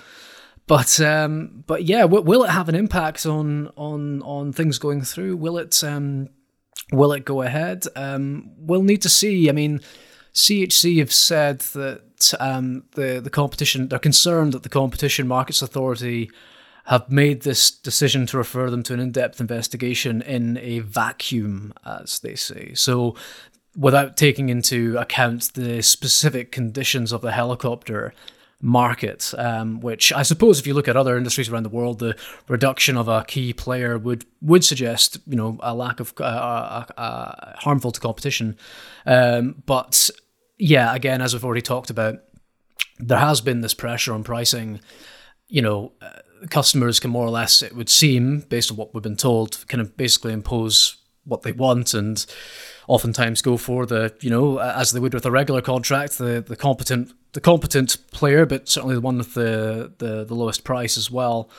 But 0.66 1.00
um, 1.00 1.64
but 1.66 1.84
yeah, 1.84 2.02
w- 2.02 2.24
will 2.24 2.44
it 2.44 2.50
have 2.50 2.68
an 2.68 2.74
impact 2.74 3.26
on 3.26 3.70
on 3.76 4.22
on 4.22 4.52
things 4.52 4.78
going 4.78 5.02
through? 5.02 5.36
Will 5.36 5.58
it 5.58 5.82
um, 5.84 6.30
will 6.92 7.12
it 7.12 7.24
go 7.24 7.42
ahead? 7.42 7.84
Um, 7.94 8.52
we'll 8.56 8.82
need 8.82 9.02
to 9.02 9.08
see. 9.08 9.48
I 9.48 9.52
mean, 9.52 9.80
CHC 10.34 10.98
have 10.98 11.12
said 11.12 11.60
that 11.60 12.02
um, 12.40 12.84
the 12.92 13.20
the 13.20 13.30
competition 13.30 13.88
they're 13.88 13.98
concerned 13.98 14.52
that 14.52 14.62
the 14.62 14.68
Competition 14.68 15.26
Markets 15.26 15.62
Authority 15.62 16.30
have 16.86 17.10
made 17.10 17.42
this 17.42 17.70
decision 17.70 18.26
to 18.26 18.36
refer 18.36 18.70
them 18.70 18.82
to 18.84 18.94
an 18.94 19.00
in-depth 19.00 19.40
investigation 19.40 20.22
in 20.22 20.56
a 20.58 20.78
vacuum, 20.78 21.74
as 21.84 22.20
they 22.20 22.36
say. 22.36 22.72
So, 22.74 23.16
without 23.76 24.16
taking 24.16 24.50
into 24.50 24.96
account 24.96 25.54
the 25.54 25.82
specific 25.82 26.52
conditions 26.52 27.10
of 27.10 27.22
the 27.22 27.32
helicopter, 27.32 28.14
market, 28.60 29.34
um, 29.36 29.80
which 29.80 30.12
I 30.12 30.22
suppose 30.22 30.58
if 30.58 30.66
you 30.66 30.74
look 30.74 30.88
at 30.88 30.96
other 30.96 31.16
industries 31.16 31.48
around 31.48 31.64
the 31.64 31.68
world, 31.68 31.98
the 31.98 32.16
reduction 32.48 32.96
of 32.96 33.08
a 33.08 33.24
key 33.24 33.52
player 33.52 33.98
would 33.98 34.24
would 34.40 34.64
suggest 34.64 35.18
you 35.26 35.36
know 35.36 35.58
a 35.60 35.74
lack 35.74 36.00
of 36.00 36.14
uh, 36.18 36.24
uh, 36.24 36.84
uh, 36.96 37.52
harmful 37.58 37.92
to 37.92 38.00
competition. 38.00 38.56
Um, 39.04 39.62
but 39.66 40.10
yeah, 40.58 40.94
again, 40.94 41.20
as 41.20 41.32
we've 41.32 41.44
already 41.44 41.62
talked 41.62 41.90
about, 41.90 42.16
there 42.98 43.18
has 43.18 43.40
been 43.40 43.60
this 43.60 43.74
pressure 43.74 44.12
on 44.12 44.24
pricing. 44.24 44.80
You 45.48 45.62
know, 45.62 45.92
uh, 46.00 46.20
customers 46.50 47.00
can 47.00 47.10
more 47.10 47.26
or 47.26 47.30
less, 47.30 47.62
it 47.62 47.74
would 47.74 47.88
seem, 47.88 48.40
based 48.48 48.70
on 48.70 48.76
what 48.76 48.94
we've 48.94 49.02
been 49.02 49.16
told, 49.16 49.64
kind 49.68 49.80
of 49.80 49.96
basically 49.96 50.32
impose 50.32 50.96
what 51.26 51.42
they 51.42 51.52
want 51.52 51.92
and 51.92 52.24
oftentimes 52.88 53.42
go 53.42 53.56
for 53.56 53.84
the 53.84 54.14
you 54.20 54.30
know 54.30 54.58
as 54.58 54.92
they 54.92 55.00
would 55.00 55.12
with 55.12 55.26
a 55.26 55.30
regular 55.30 55.60
contract 55.60 56.18
the 56.18 56.40
the 56.46 56.56
competent 56.56 57.12
the 57.32 57.40
competent 57.40 57.96
player 58.12 58.46
but 58.46 58.68
certainly 58.68 58.94
the 58.94 59.00
one 59.00 59.18
with 59.18 59.34
the 59.34 59.92
the, 59.98 60.24
the 60.24 60.34
lowest 60.34 60.62
price 60.62 60.96
as 60.96 61.10
well 61.10 61.50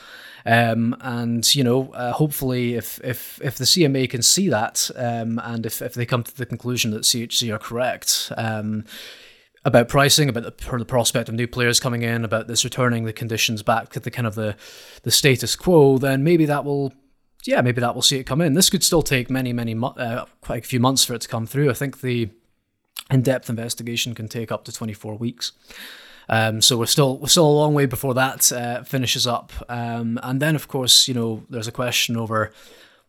um, 0.48 0.96
and 1.02 1.54
you 1.54 1.62
know 1.62 1.92
uh, 1.92 2.12
hopefully 2.12 2.74
if 2.74 2.98
if 3.04 3.38
if 3.42 3.58
the 3.58 3.64
CMA 3.64 4.08
can 4.08 4.22
see 4.22 4.48
that 4.48 4.90
um, 4.96 5.38
and 5.44 5.66
if, 5.66 5.82
if 5.82 5.92
they 5.92 6.06
come 6.06 6.22
to 6.22 6.36
the 6.36 6.46
conclusion 6.46 6.90
that 6.92 7.02
CHC 7.02 7.54
are 7.54 7.58
correct 7.58 8.32
um, 8.36 8.84
about 9.64 9.88
pricing, 9.88 10.30
about 10.30 10.44
the, 10.44 10.78
the 10.78 10.84
prospect 10.86 11.28
of 11.28 11.34
new 11.34 11.46
players 11.46 11.78
coming 11.78 12.02
in, 12.02 12.24
about 12.24 12.48
this 12.48 12.64
returning 12.64 13.04
the 13.04 13.12
conditions 13.12 13.62
back 13.62 13.90
to 13.90 14.00
the 14.00 14.10
kind 14.10 14.26
of 14.26 14.34
the 14.36 14.56
the 15.02 15.10
status 15.10 15.54
quo, 15.54 15.98
then 15.98 16.24
maybe 16.24 16.46
that 16.46 16.64
will 16.64 16.94
yeah, 17.44 17.60
maybe 17.60 17.82
that 17.82 17.94
will 17.94 18.02
see 18.02 18.18
it 18.18 18.24
come 18.24 18.40
in. 18.40 18.54
This 18.54 18.70
could 18.70 18.82
still 18.82 19.02
take 19.02 19.30
many, 19.30 19.52
many, 19.52 19.74
uh, 19.74 20.24
quite 20.40 20.64
a 20.64 20.66
few 20.66 20.80
months 20.80 21.04
for 21.04 21.14
it 21.14 21.20
to 21.20 21.28
come 21.28 21.46
through. 21.46 21.70
I 21.70 21.74
think 21.74 22.00
the 22.00 22.30
in-depth 23.10 23.48
investigation 23.48 24.14
can 24.14 24.28
take 24.28 24.50
up 24.50 24.64
to 24.64 24.72
24 24.72 25.14
weeks. 25.14 25.52
Um, 26.28 26.60
so 26.60 26.76
we're 26.76 26.86
still 26.86 27.18
we're 27.18 27.28
still 27.28 27.46
a 27.46 27.50
long 27.50 27.74
way 27.74 27.86
before 27.86 28.14
that 28.14 28.50
uh, 28.52 28.82
finishes 28.84 29.26
up. 29.26 29.52
Um, 29.68 30.18
and 30.22 30.40
then, 30.40 30.54
of 30.54 30.68
course, 30.68 31.08
you 31.08 31.14
know, 31.14 31.44
there's 31.48 31.68
a 31.68 31.72
question 31.72 32.16
over, 32.16 32.52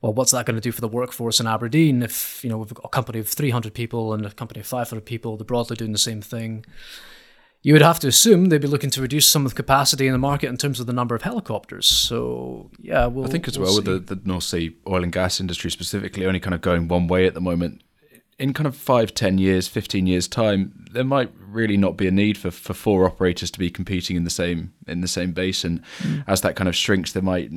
well, 0.01 0.13
what's 0.13 0.31
that 0.31 0.45
going 0.45 0.55
to 0.55 0.61
do 0.61 0.71
for 0.71 0.81
the 0.81 0.87
workforce 0.87 1.39
in 1.39 1.47
Aberdeen? 1.47 2.01
If 2.01 2.43
you 2.43 2.49
know 2.49 2.57
we've 2.57 2.73
got 2.73 2.85
a 2.85 2.89
company 2.89 3.19
of 3.19 3.27
300 3.27 3.73
people 3.73 4.13
and 4.13 4.25
a 4.25 4.31
company 4.31 4.61
of 4.61 4.67
500 4.67 5.05
people, 5.05 5.37
they're 5.37 5.45
broadly 5.45 5.75
doing 5.75 5.91
the 5.91 5.97
same 5.97 6.21
thing 6.21 6.65
you 7.61 7.73
would 7.73 7.81
have 7.81 7.99
to 7.99 8.07
assume 8.07 8.45
they'd 8.45 8.61
be 8.61 8.67
looking 8.67 8.89
to 8.91 9.01
reduce 9.01 9.27
some 9.27 9.45
of 9.45 9.51
the 9.51 9.55
capacity 9.55 10.07
in 10.07 10.13
the 10.13 10.19
market 10.19 10.47
in 10.47 10.57
terms 10.57 10.79
of 10.79 10.87
the 10.87 10.93
number 10.93 11.13
of 11.13 11.23
helicopters. 11.23 11.87
So 11.87 12.71
yeah, 12.79 13.05
we'll, 13.07 13.25
I 13.25 13.27
think 13.27 13.47
as 13.47 13.57
we'll 13.57 13.67
well 13.67 13.83
see. 13.83 13.89
with 13.91 14.07
the, 14.07 14.15
the 14.15 14.21
North 14.27 14.43
Sea 14.43 14.77
oil 14.87 15.03
and 15.03 15.11
gas 15.11 15.39
industry 15.39 15.69
specifically 15.69 16.25
only 16.25 16.39
kind 16.39 16.53
of 16.53 16.61
going 16.61 16.87
one 16.87 17.07
way 17.07 17.25
at 17.27 17.33
the 17.33 17.41
moment. 17.41 17.81
In 18.39 18.53
kind 18.53 18.67
of 18.67 18.75
five, 18.75 19.13
ten 19.13 19.37
years, 19.37 19.67
fifteen 19.67 20.07
years 20.07 20.27
time, 20.27 20.85
there 20.91 21.03
might 21.03 21.29
really 21.37 21.75
not 21.75 21.97
be 21.97 22.07
a 22.07 22.11
need 22.11 22.37
for, 22.37 22.51
for 22.51 22.73
four 22.73 23.05
operators 23.05 23.51
to 23.51 23.59
be 23.59 23.69
competing 23.69 24.15
in 24.15 24.23
the 24.23 24.29
same 24.29 24.71
in 24.87 25.01
the 25.01 25.07
same 25.09 25.33
basin. 25.33 25.83
Mm. 25.99 26.23
As 26.25 26.41
that 26.41 26.55
kind 26.55 26.69
of 26.69 26.75
shrinks, 26.75 27.11
there 27.11 27.21
might 27.21 27.51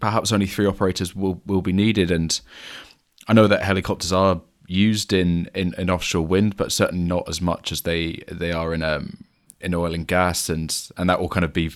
perhaps 0.00 0.32
only 0.32 0.46
three 0.46 0.66
operators 0.66 1.14
will 1.14 1.40
will 1.46 1.62
be 1.62 1.72
needed. 1.72 2.10
And 2.10 2.40
I 3.28 3.34
know 3.34 3.46
that 3.46 3.62
helicopters 3.62 4.12
are 4.12 4.40
used 4.66 5.12
in, 5.12 5.48
in, 5.54 5.74
in 5.78 5.88
offshore 5.88 6.26
wind, 6.26 6.56
but 6.56 6.72
certainly 6.72 7.04
not 7.04 7.28
as 7.28 7.40
much 7.40 7.70
as 7.70 7.82
they 7.82 8.24
they 8.26 8.50
are 8.50 8.74
in 8.74 8.82
um, 8.82 9.24
in 9.60 9.74
oil 9.74 9.94
and 9.94 10.08
gas, 10.08 10.48
and 10.48 10.90
and 10.96 11.08
that 11.08 11.20
will 11.20 11.28
kind 11.28 11.44
of 11.44 11.52
be 11.52 11.70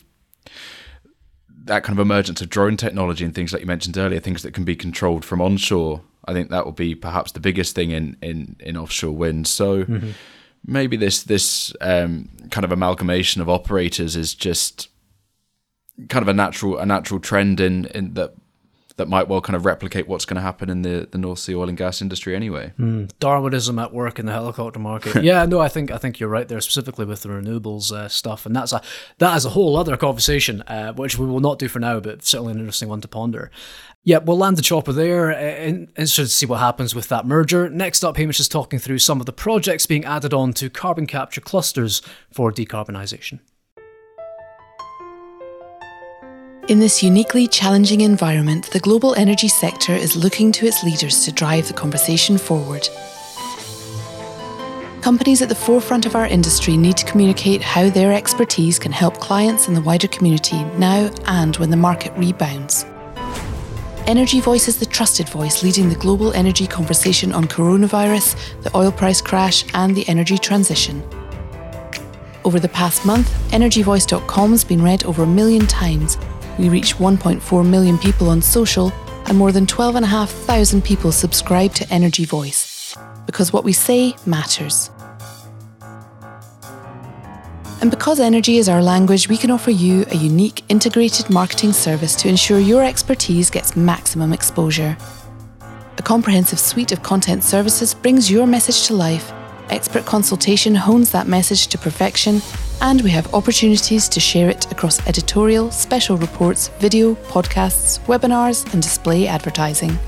that 1.66 1.84
kind 1.84 1.96
of 1.96 2.02
emergence 2.02 2.40
of 2.40 2.48
drone 2.48 2.76
technology 2.76 3.24
and 3.24 3.34
things 3.34 3.52
like 3.52 3.60
you 3.60 3.66
mentioned 3.66 3.96
earlier, 3.96 4.18
things 4.18 4.42
that 4.42 4.54
can 4.54 4.64
be 4.64 4.74
controlled 4.74 5.24
from 5.24 5.40
onshore. 5.40 6.02
I 6.24 6.32
think 6.32 6.50
that 6.50 6.64
will 6.64 6.72
be 6.72 6.94
perhaps 6.94 7.32
the 7.32 7.40
biggest 7.40 7.74
thing 7.74 7.90
in 7.90 8.16
in, 8.22 8.56
in 8.60 8.76
offshore 8.76 9.16
wind. 9.16 9.46
So. 9.46 9.84
Mm-hmm. 9.84 10.10
Maybe 10.66 10.98
this 10.98 11.22
this 11.22 11.72
um, 11.80 12.28
kind 12.50 12.66
of 12.66 12.70
amalgamation 12.70 13.40
of 13.40 13.48
operators 13.48 14.14
is 14.14 14.34
just 14.34 14.90
kind 16.10 16.22
of 16.22 16.28
a 16.28 16.34
natural 16.34 16.76
a 16.76 16.84
natural 16.84 17.18
trend 17.18 17.60
in 17.60 17.86
in 17.86 18.12
that 18.12 18.34
that 19.00 19.08
might 19.08 19.28
well 19.28 19.40
kind 19.40 19.56
of 19.56 19.64
replicate 19.64 20.06
what's 20.06 20.26
going 20.26 20.36
to 20.36 20.42
happen 20.42 20.68
in 20.68 20.82
the, 20.82 21.08
the 21.10 21.16
North 21.16 21.38
Sea 21.38 21.54
oil 21.54 21.70
and 21.70 21.78
gas 21.78 22.02
industry 22.02 22.36
anyway. 22.36 22.74
Mm, 22.78 23.10
Darwinism 23.18 23.78
at 23.78 23.94
work 23.94 24.18
in 24.18 24.26
the 24.26 24.32
helicopter 24.32 24.78
market. 24.78 25.24
yeah, 25.24 25.46
no, 25.46 25.58
I 25.58 25.68
think 25.68 25.90
I 25.90 25.96
think 25.96 26.20
you're 26.20 26.28
right 26.28 26.46
there, 26.46 26.60
specifically 26.60 27.06
with 27.06 27.22
the 27.22 27.30
renewables 27.30 27.90
uh, 27.92 28.08
stuff, 28.08 28.44
and 28.44 28.54
that's 28.54 28.74
a 28.74 28.82
that 29.16 29.36
is 29.38 29.46
a 29.46 29.50
whole 29.50 29.78
other 29.78 29.96
conversation, 29.96 30.60
uh, 30.62 30.92
which 30.92 31.18
we 31.18 31.24
will 31.24 31.40
not 31.40 31.58
do 31.58 31.66
for 31.66 31.78
now, 31.78 31.98
but 31.98 32.22
certainly 32.26 32.52
an 32.52 32.58
interesting 32.58 32.90
one 32.90 33.00
to 33.00 33.08
ponder. 33.08 33.50
Yeah, 34.04 34.18
we'll 34.18 34.36
land 34.36 34.58
the 34.58 34.62
chopper 34.62 34.92
there. 34.92 35.32
Uh, 35.32 35.66
interested 35.66 36.24
to 36.24 36.28
see 36.28 36.46
what 36.46 36.60
happens 36.60 36.94
with 36.94 37.08
that 37.08 37.26
merger. 37.26 37.70
Next 37.70 38.04
up, 38.04 38.18
Hamish 38.18 38.38
is 38.38 38.48
talking 38.48 38.78
through 38.78 38.98
some 38.98 39.20
of 39.20 39.26
the 39.26 39.32
projects 39.32 39.86
being 39.86 40.04
added 40.04 40.34
on 40.34 40.52
to 40.54 40.68
carbon 40.68 41.06
capture 41.06 41.40
clusters 41.40 42.02
for 42.30 42.52
decarbonisation. 42.52 43.40
In 46.70 46.78
this 46.78 47.02
uniquely 47.02 47.48
challenging 47.48 48.02
environment, 48.02 48.70
the 48.70 48.78
global 48.78 49.16
energy 49.16 49.48
sector 49.48 49.92
is 49.92 50.14
looking 50.14 50.52
to 50.52 50.66
its 50.66 50.84
leaders 50.84 51.24
to 51.24 51.32
drive 51.32 51.66
the 51.66 51.74
conversation 51.74 52.38
forward. 52.38 52.88
Companies 55.00 55.42
at 55.42 55.48
the 55.48 55.54
forefront 55.56 56.06
of 56.06 56.14
our 56.14 56.28
industry 56.28 56.76
need 56.76 56.96
to 56.98 57.04
communicate 57.06 57.60
how 57.60 57.90
their 57.90 58.12
expertise 58.12 58.78
can 58.78 58.92
help 58.92 59.18
clients 59.18 59.66
and 59.66 59.76
the 59.76 59.80
wider 59.80 60.06
community 60.06 60.62
now 60.78 61.10
and 61.26 61.56
when 61.56 61.70
the 61.70 61.76
market 61.76 62.12
rebounds. 62.16 62.84
Energy 64.06 64.40
Voice 64.40 64.68
is 64.68 64.78
the 64.78 64.86
trusted 64.86 65.28
voice 65.28 65.64
leading 65.64 65.88
the 65.88 65.96
global 65.96 66.32
energy 66.34 66.68
conversation 66.68 67.32
on 67.32 67.46
coronavirus, 67.46 68.62
the 68.62 68.76
oil 68.76 68.92
price 68.92 69.20
crash, 69.20 69.64
and 69.74 69.96
the 69.96 70.08
energy 70.08 70.38
transition. 70.38 71.02
Over 72.44 72.60
the 72.60 72.68
past 72.68 73.04
month, 73.04 73.28
EnergyVoice.com 73.50 74.50
has 74.52 74.62
been 74.62 74.82
read 74.82 75.04
over 75.04 75.24
a 75.24 75.26
million 75.26 75.66
times 75.66 76.16
we 76.58 76.68
reach 76.68 76.96
1.4 76.96 77.68
million 77.68 77.98
people 77.98 78.28
on 78.28 78.42
social, 78.42 78.92
and 79.26 79.36
more 79.36 79.52
than 79.52 79.66
12,500 79.66 80.84
people 80.84 81.12
subscribe 81.12 81.74
to 81.74 81.88
Energy 81.92 82.24
Voice. 82.24 82.96
Because 83.26 83.52
what 83.52 83.64
we 83.64 83.72
say 83.72 84.14
matters. 84.26 84.90
And 87.80 87.90
because 87.90 88.20
energy 88.20 88.58
is 88.58 88.68
our 88.68 88.82
language, 88.82 89.28
we 89.28 89.38
can 89.38 89.50
offer 89.50 89.70
you 89.70 90.04
a 90.10 90.16
unique 90.16 90.64
integrated 90.68 91.30
marketing 91.30 91.72
service 91.72 92.14
to 92.16 92.28
ensure 92.28 92.58
your 92.58 92.84
expertise 92.84 93.48
gets 93.48 93.74
maximum 93.74 94.32
exposure. 94.34 94.98
A 95.96 96.02
comprehensive 96.02 96.58
suite 96.58 96.92
of 96.92 97.02
content 97.02 97.42
services 97.42 97.94
brings 97.94 98.30
your 98.30 98.46
message 98.46 98.86
to 98.86 98.94
life, 98.94 99.32
expert 99.70 100.04
consultation 100.04 100.74
hones 100.74 101.10
that 101.12 101.26
message 101.26 101.68
to 101.68 101.78
perfection, 101.78 102.42
and 102.80 103.00
we 103.02 103.10
have 103.10 103.32
opportunities 103.34 104.08
to 104.08 104.20
share 104.20 104.48
it 104.48 104.70
across 104.72 105.06
editorial, 105.06 105.70
special 105.70 106.16
reports, 106.16 106.68
video, 106.78 107.14
podcasts, 107.14 108.00
webinars, 108.06 108.70
and 108.72 108.82
display 108.82 109.26
advertising. 109.26 109.98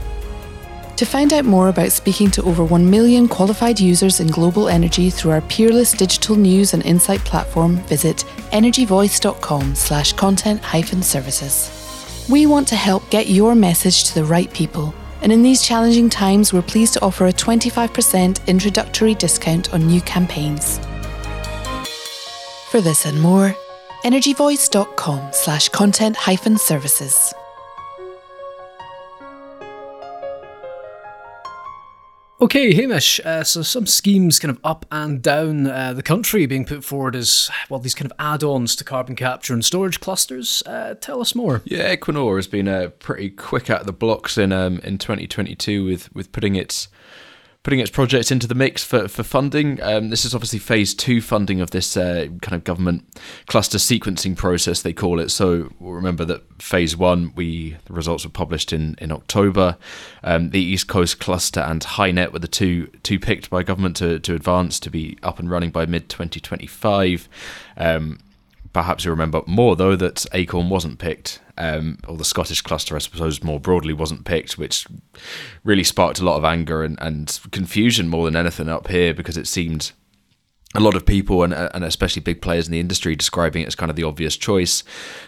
To 0.96 1.06
find 1.06 1.32
out 1.32 1.44
more 1.44 1.68
about 1.68 1.90
speaking 1.90 2.30
to 2.32 2.42
over 2.44 2.64
1 2.64 2.88
million 2.88 3.26
qualified 3.26 3.80
users 3.80 4.20
in 4.20 4.28
global 4.28 4.68
energy 4.68 5.10
through 5.10 5.32
our 5.32 5.40
peerless 5.42 5.92
digital 5.92 6.36
news 6.36 6.74
and 6.74 6.84
insight 6.84 7.20
platform, 7.20 7.76
visit 7.88 8.24
energyvoice.com 8.52 9.74
slash 9.74 10.12
content 10.12 10.62
hyphen 10.62 11.02
services. 11.02 12.26
We 12.30 12.46
want 12.46 12.68
to 12.68 12.76
help 12.76 13.08
get 13.10 13.26
your 13.28 13.54
message 13.54 14.04
to 14.04 14.14
the 14.14 14.24
right 14.24 14.52
people. 14.52 14.94
And 15.22 15.32
in 15.32 15.42
these 15.42 15.62
challenging 15.62 16.08
times, 16.08 16.52
we're 16.52 16.62
pleased 16.62 16.94
to 16.94 17.02
offer 17.02 17.26
a 17.26 17.32
25% 17.32 18.46
introductory 18.46 19.14
discount 19.14 19.72
on 19.72 19.86
new 19.86 20.00
campaigns. 20.02 20.78
For 22.72 22.80
this 22.80 23.04
and 23.04 23.20
more, 23.20 23.54
energyvoice.com 24.02 25.34
slash 25.34 25.68
content 25.68 26.16
hyphen 26.16 26.56
services. 26.56 27.34
Okay, 32.40 32.72
Hamish. 32.72 33.20
Uh, 33.26 33.44
so 33.44 33.60
some 33.60 33.86
schemes 33.86 34.38
kind 34.38 34.50
of 34.50 34.58
up 34.64 34.86
and 34.90 35.20
down 35.20 35.66
uh, 35.66 35.92
the 35.92 36.02
country 36.02 36.46
being 36.46 36.64
put 36.64 36.82
forward 36.82 37.14
as 37.14 37.50
well. 37.68 37.78
These 37.78 37.94
kind 37.94 38.10
of 38.10 38.16
add-ons 38.18 38.74
to 38.76 38.84
carbon 38.84 39.16
capture 39.16 39.52
and 39.52 39.62
storage 39.62 40.00
clusters. 40.00 40.62
Uh, 40.64 40.94
tell 40.98 41.20
us 41.20 41.34
more. 41.34 41.60
Yeah, 41.66 41.94
Equinor 41.94 42.36
has 42.36 42.46
been 42.46 42.68
uh, 42.68 42.88
pretty 43.00 43.28
quick 43.28 43.68
out 43.68 43.80
of 43.80 43.86
the 43.86 43.92
blocks 43.92 44.38
in 44.38 44.50
um, 44.50 44.78
in 44.78 44.96
2022 44.96 45.84
with 45.84 46.14
with 46.14 46.32
putting 46.32 46.56
its 46.56 46.88
putting 47.62 47.78
its 47.78 47.90
projects 47.90 48.32
into 48.32 48.46
the 48.46 48.54
mix 48.54 48.82
for, 48.82 49.06
for 49.06 49.22
funding. 49.22 49.80
Um, 49.82 50.10
this 50.10 50.24
is 50.24 50.34
obviously 50.34 50.58
phase 50.58 50.94
two 50.94 51.20
funding 51.20 51.60
of 51.60 51.70
this 51.70 51.96
uh, 51.96 52.26
kind 52.40 52.54
of 52.54 52.64
government 52.64 53.04
cluster 53.46 53.78
sequencing 53.78 54.36
process, 54.36 54.82
they 54.82 54.92
call 54.92 55.20
it. 55.20 55.30
So 55.30 55.70
we'll 55.78 55.92
remember 55.92 56.24
that 56.24 56.42
phase 56.60 56.96
one, 56.96 57.32
we 57.36 57.76
the 57.84 57.92
results 57.92 58.24
were 58.24 58.30
published 58.30 58.72
in, 58.72 58.96
in 58.98 59.12
October. 59.12 59.76
Um, 60.24 60.50
the 60.50 60.60
East 60.60 60.88
Coast 60.88 61.20
cluster 61.20 61.60
and 61.60 61.82
HyNet 61.82 62.32
were 62.32 62.40
the 62.40 62.48
two 62.48 62.88
two 63.02 63.20
picked 63.20 63.48
by 63.48 63.62
government 63.62 63.96
to, 63.96 64.18
to 64.18 64.34
advance 64.34 64.80
to 64.80 64.90
be 64.90 65.18
up 65.22 65.38
and 65.38 65.48
running 65.48 65.70
by 65.70 65.86
mid 65.86 66.08
2025. 66.08 67.28
Um, 67.76 68.18
perhaps 68.72 69.04
you 69.04 69.10
remember 69.10 69.42
more 69.46 69.76
though 69.76 69.96
that 69.96 70.26
Acorn 70.32 70.68
wasn't 70.68 70.98
picked 70.98 71.40
um, 71.58 71.98
or 72.08 72.16
the 72.16 72.24
Scottish 72.24 72.62
cluster, 72.62 72.96
I 72.96 72.98
suppose, 72.98 73.42
more 73.42 73.60
broadly 73.60 73.92
wasn't 73.92 74.24
picked, 74.24 74.58
which 74.58 74.86
really 75.64 75.84
sparked 75.84 76.20
a 76.20 76.24
lot 76.24 76.36
of 76.36 76.44
anger 76.44 76.82
and, 76.82 76.98
and 77.00 77.38
confusion 77.50 78.08
more 78.08 78.24
than 78.24 78.36
anything 78.36 78.68
up 78.68 78.88
here 78.88 79.12
because 79.12 79.36
it 79.36 79.46
seemed 79.46 79.92
a 80.74 80.80
lot 80.80 80.96
of 80.96 81.04
people 81.04 81.42
and, 81.42 81.52
and 81.52 81.84
especially 81.84 82.22
big 82.22 82.40
players 82.40 82.66
in 82.66 82.72
the 82.72 82.80
industry 82.80 83.14
describing 83.14 83.62
it 83.62 83.66
as 83.66 83.74
kind 83.74 83.90
of 83.90 83.96
the 83.96 84.04
obvious 84.04 84.36
choice. 84.36 84.82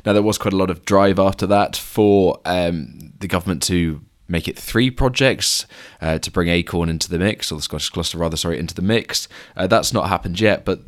Now 0.06 0.14
there 0.14 0.22
was 0.22 0.38
quite 0.38 0.54
a 0.54 0.58
lot 0.58 0.70
of 0.70 0.84
drive 0.84 1.18
after 1.18 1.46
that 1.46 1.76
for 1.76 2.40
um, 2.46 3.12
the 3.18 3.28
government 3.28 3.62
to 3.64 4.00
make 4.26 4.48
it 4.48 4.58
three 4.58 4.90
projects 4.90 5.66
uh, 6.00 6.18
to 6.18 6.30
bring 6.30 6.48
Acorn 6.48 6.88
into 6.88 7.10
the 7.10 7.18
mix, 7.18 7.52
or 7.52 7.56
the 7.56 7.62
Scottish 7.62 7.90
cluster 7.90 8.16
rather, 8.16 8.38
sorry, 8.38 8.58
into 8.58 8.74
the 8.74 8.82
mix. 8.82 9.28
Uh, 9.54 9.66
that's 9.66 9.92
not 9.92 10.08
happened 10.08 10.40
yet, 10.40 10.64
but 10.64 10.80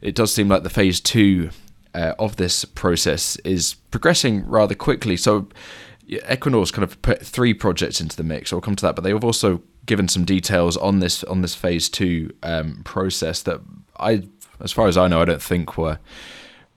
it 0.00 0.14
does 0.14 0.32
seem 0.32 0.48
like 0.48 0.62
the 0.62 0.70
phase 0.70 1.00
two 1.00 1.50
uh, 1.94 2.14
of 2.18 2.36
this 2.36 2.64
process 2.64 3.36
is 3.36 3.74
progressing 3.90 4.46
rather 4.46 4.74
quickly. 4.74 5.16
So 5.16 5.48
Equinor's 6.08 6.70
kind 6.70 6.84
of 6.84 7.00
put 7.02 7.24
three 7.24 7.54
projects 7.54 8.00
into 8.00 8.16
the 8.16 8.24
mix. 8.24 8.52
I'll 8.52 8.60
come 8.60 8.76
to 8.76 8.86
that, 8.86 8.94
but 8.94 9.04
they 9.04 9.10
have 9.10 9.24
also 9.24 9.62
given 9.86 10.08
some 10.08 10.24
details 10.24 10.76
on 10.76 11.00
this 11.00 11.24
on 11.24 11.42
this 11.42 11.54
phase 11.54 11.88
two 11.88 12.30
um, 12.42 12.82
process 12.84 13.42
that 13.42 13.60
I, 13.98 14.24
as 14.60 14.72
far 14.72 14.88
as 14.88 14.96
I 14.96 15.08
know, 15.08 15.22
I 15.22 15.24
don't 15.24 15.42
think 15.42 15.78
were 15.78 15.98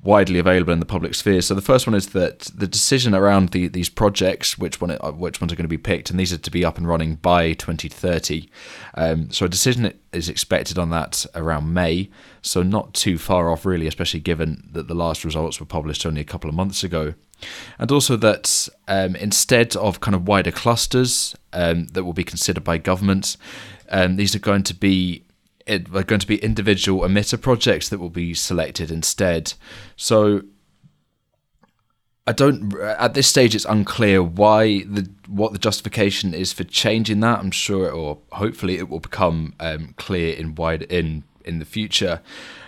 widely 0.07 0.39
available 0.39 0.71
in 0.71 0.79
the 0.79 0.85
public 0.85 1.13
sphere. 1.13 1.41
So 1.41 1.53
the 1.53 1.61
first 1.61 1.85
one 1.85 1.93
is 1.93 2.07
that 2.07 2.39
the 2.55 2.65
decision 2.65 3.13
around 3.13 3.49
the, 3.49 3.67
these 3.67 3.89
projects, 3.89 4.57
which 4.57 4.79
one 4.79 4.91
uh, 4.91 5.11
which 5.11 5.41
ones 5.41 5.51
are 5.51 5.57
going 5.57 5.65
to 5.65 5.67
be 5.67 5.77
picked, 5.77 6.09
and 6.09 6.17
these 6.17 6.31
are 6.31 6.37
to 6.37 6.49
be 6.49 6.63
up 6.63 6.77
and 6.77 6.87
running 6.87 7.15
by 7.15 7.51
2030. 7.51 8.49
Um, 8.93 9.29
so 9.31 9.45
a 9.45 9.49
decision 9.49 9.93
is 10.13 10.29
expected 10.29 10.77
on 10.77 10.91
that 10.91 11.25
around 11.35 11.73
May. 11.73 12.09
So 12.41 12.63
not 12.63 12.93
too 12.93 13.17
far 13.17 13.51
off, 13.51 13.65
really, 13.65 13.85
especially 13.85 14.21
given 14.21 14.69
that 14.71 14.87
the 14.87 14.95
last 14.95 15.25
results 15.25 15.59
were 15.59 15.65
published 15.65 16.05
only 16.05 16.21
a 16.21 16.31
couple 16.31 16.49
of 16.49 16.55
months 16.55 16.85
ago. 16.85 17.13
And 17.77 17.91
also 17.91 18.15
that 18.15 18.69
um, 18.87 19.13
instead 19.17 19.75
of 19.75 19.99
kind 19.99 20.15
of 20.15 20.25
wider 20.25 20.51
clusters 20.51 21.35
um, 21.51 21.87
that 21.87 22.05
will 22.05 22.13
be 22.13 22.23
considered 22.23 22.63
by 22.63 22.77
governments, 22.77 23.37
um, 23.89 24.15
these 24.15 24.33
are 24.33 24.39
going 24.39 24.63
to 24.63 24.73
be 24.73 25.25
it, 25.67 25.93
are 25.93 26.03
going 26.03 26.19
to 26.19 26.27
be 26.27 26.37
individual 26.37 27.01
emitter 27.07 27.39
projects 27.39 27.89
that 27.89 27.99
will 27.99 28.09
be 28.09 28.33
selected 28.33 28.89
instead. 28.89 29.53
So 29.95 30.43
I 32.25 32.33
don't 32.33 32.73
at 32.79 33.13
this 33.13 33.27
stage 33.27 33.55
it's 33.55 33.65
unclear 33.65 34.21
why 34.21 34.83
the 34.83 35.09
what 35.27 35.53
the 35.53 35.59
justification 35.59 36.33
is 36.33 36.51
for 36.51 36.63
changing 36.63 37.21
that. 37.21 37.39
I'm 37.39 37.51
sure 37.51 37.89
or 37.89 38.17
hopefully 38.31 38.77
it 38.77 38.89
will 38.89 38.99
become 38.99 39.53
um, 39.59 39.93
clear 39.97 40.35
in 40.35 40.55
wide 40.55 40.83
in 40.83 41.23
in 41.45 41.59
the 41.59 41.65
future, 41.65 42.21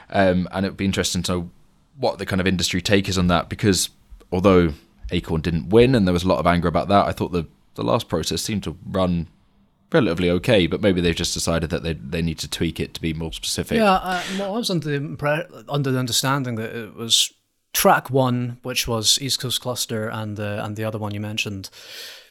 um, 0.09 0.47
and 0.51 0.65
it 0.65 0.69
would 0.69 0.77
be 0.77 0.85
interesting 0.85 1.23
to 1.23 1.31
know 1.31 1.49
what 1.97 2.17
the 2.17 2.25
kind 2.25 2.39
of 2.39 2.47
industry 2.47 2.81
take 2.81 3.09
is 3.09 3.17
on 3.17 3.27
that 3.27 3.49
because 3.49 3.89
although 4.31 4.73
Acorn 5.11 5.41
didn't 5.41 5.69
win 5.69 5.93
and 5.93 6.07
there 6.07 6.13
was 6.13 6.23
a 6.23 6.27
lot 6.29 6.39
of 6.39 6.47
anger 6.47 6.69
about 6.69 6.87
that, 6.87 7.05
I 7.05 7.11
thought 7.11 7.33
the 7.33 7.45
the 7.75 7.83
last 7.83 8.07
process 8.07 8.41
seemed 8.41 8.63
to 8.63 8.77
run 8.85 9.27
relatively 9.91 10.29
okay, 10.29 10.67
but 10.67 10.81
maybe 10.81 11.01
they've 11.01 11.15
just 11.15 11.33
decided 11.33 11.69
that 11.69 11.83
they 11.83 11.93
they 11.93 12.21
need 12.21 12.39
to 12.39 12.49
tweak 12.49 12.79
it 12.79 12.93
to 12.93 13.01
be 13.01 13.13
more 13.13 13.33
specific. 13.33 13.77
Yeah, 13.77 13.93
uh, 13.93 14.21
well, 14.37 14.55
I 14.55 14.57
was 14.57 14.69
under 14.69 14.89
the 14.89 14.99
impre- 14.99 15.65
under 15.67 15.91
the 15.91 15.99
understanding 15.99 16.55
that 16.55 16.75
it 16.75 16.95
was 16.95 17.31
track 17.73 18.09
one, 18.09 18.59
which 18.63 18.87
was 18.87 19.19
East 19.21 19.39
Coast 19.39 19.61
Cluster, 19.61 20.09
and 20.09 20.39
uh, 20.39 20.61
and 20.63 20.75
the 20.75 20.83
other 20.83 20.97
one 20.97 21.13
you 21.13 21.19
mentioned. 21.19 21.69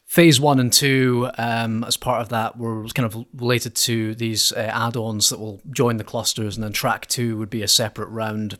Phase 0.05 0.41
one 0.41 0.59
and 0.59 0.73
two, 0.73 1.29
um, 1.37 1.83
as 1.83 1.95
part 1.95 2.21
of 2.21 2.29
that, 2.29 2.57
were 2.57 2.83
kind 2.87 3.05
of 3.05 3.25
related 3.31 3.75
to 3.75 4.15
these 4.15 4.51
uh, 4.53 4.71
add-ons 4.73 5.29
that 5.29 5.39
will 5.39 5.61
join 5.71 5.97
the 5.97 6.03
clusters, 6.03 6.57
and 6.57 6.63
then 6.63 6.73
track 6.73 7.05
two 7.05 7.37
would 7.37 7.49
be 7.51 7.61
a 7.61 7.67
separate 7.67 8.09
round 8.09 8.57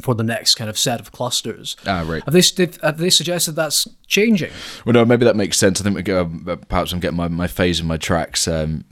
for 0.00 0.14
the 0.14 0.22
next 0.22 0.56
kind 0.56 0.68
of 0.68 0.78
set 0.78 1.00
of 1.00 1.10
clusters. 1.10 1.76
Ah, 1.86 2.04
right. 2.06 2.22
Have 2.24 2.34
they 2.34 2.68
have 2.82 2.98
they 2.98 3.10
suggested 3.10 3.52
that's 3.52 3.88
changing? 4.06 4.50
Well, 4.84 4.92
no, 4.92 5.04
maybe 5.04 5.24
that 5.24 5.36
makes 5.36 5.58
sense. 5.58 5.80
I 5.80 5.84
think 5.84 5.96
we 5.96 6.02
go, 6.02 6.30
uh, 6.46 6.56
perhaps 6.56 6.92
I'm 6.92 7.00
getting 7.00 7.16
my, 7.16 7.28
my 7.28 7.46
phase 7.46 7.80
and 7.80 7.88
my 7.88 7.96
tracks 7.96 8.46
um, 8.46 8.84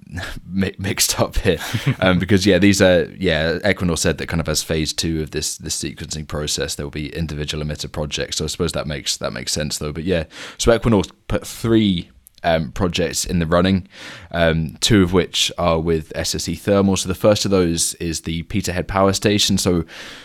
mixed 0.49 1.21
up 1.21 1.37
here, 1.37 1.59
um, 2.01 2.19
because 2.19 2.47
yeah, 2.47 2.59
these 2.59 2.81
are 2.81 3.05
yeah. 3.19 3.59
Equinor 3.59 3.99
said 3.99 4.19
that 4.19 4.29
kind 4.29 4.41
of 4.41 4.49
as 4.49 4.63
phase 4.63 4.93
two 4.93 5.23
of 5.23 5.33
this 5.33 5.59
this 5.59 5.77
sequencing 5.77 6.27
process, 6.27 6.75
there 6.75 6.87
will 6.87 6.91
be 6.91 7.15
individual 7.15 7.65
emitter 7.65 7.91
projects. 7.91 8.37
So 8.39 8.45
I 8.45 8.49
suppose 8.49 8.73
that 8.73 8.87
makes 8.87 9.17
that 9.19 9.33
makes 9.33 9.53
sense 9.53 9.79
though. 9.79 9.93
But 9.93 10.05
yeah, 10.05 10.25
so 10.59 10.77
Equinor 10.77 11.11
put 11.29 11.47
three 11.47 12.11
um, 12.45 12.71
projects 12.73 13.25
in 13.25 13.39
the 13.39 13.47
running, 13.47 13.89
um, 14.31 14.77
two 14.81 15.03
of 15.03 15.13
which 15.13 15.51
are 15.59 15.81
with 15.81 16.13
SSE 16.15 16.59
Thermal. 16.59 16.97
So 16.97 17.09
the 17.09 17.15
first 17.15 17.45
of 17.45 17.51
those 17.51 17.95
is 17.95 18.21
the 18.21 18.43
Peterhead 18.45 18.87
Power 18.87 19.13
Station. 19.13 19.59
So 19.59 19.85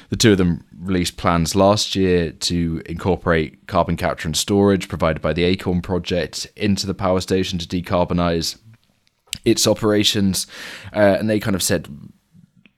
the 0.09 0.17
two 0.17 0.33
of 0.33 0.37
them 0.37 0.65
released 0.77 1.17
plans 1.17 1.55
last 1.55 1.95
year 1.95 2.31
to 2.31 2.81
incorporate 2.85 3.67
carbon 3.67 3.97
capture 3.97 4.27
and 4.27 4.37
storage 4.37 4.87
provided 4.87 5.21
by 5.21 5.33
the 5.33 5.43
Acorn 5.43 5.81
project 5.81 6.47
into 6.55 6.85
the 6.85 6.93
power 6.93 7.21
station 7.21 7.57
to 7.59 7.67
decarbonize 7.67 8.59
its 9.45 9.65
operations. 9.65 10.45
Uh, 10.93 11.17
and 11.19 11.29
they 11.29 11.39
kind 11.39 11.55
of 11.55 11.63
said 11.63 11.87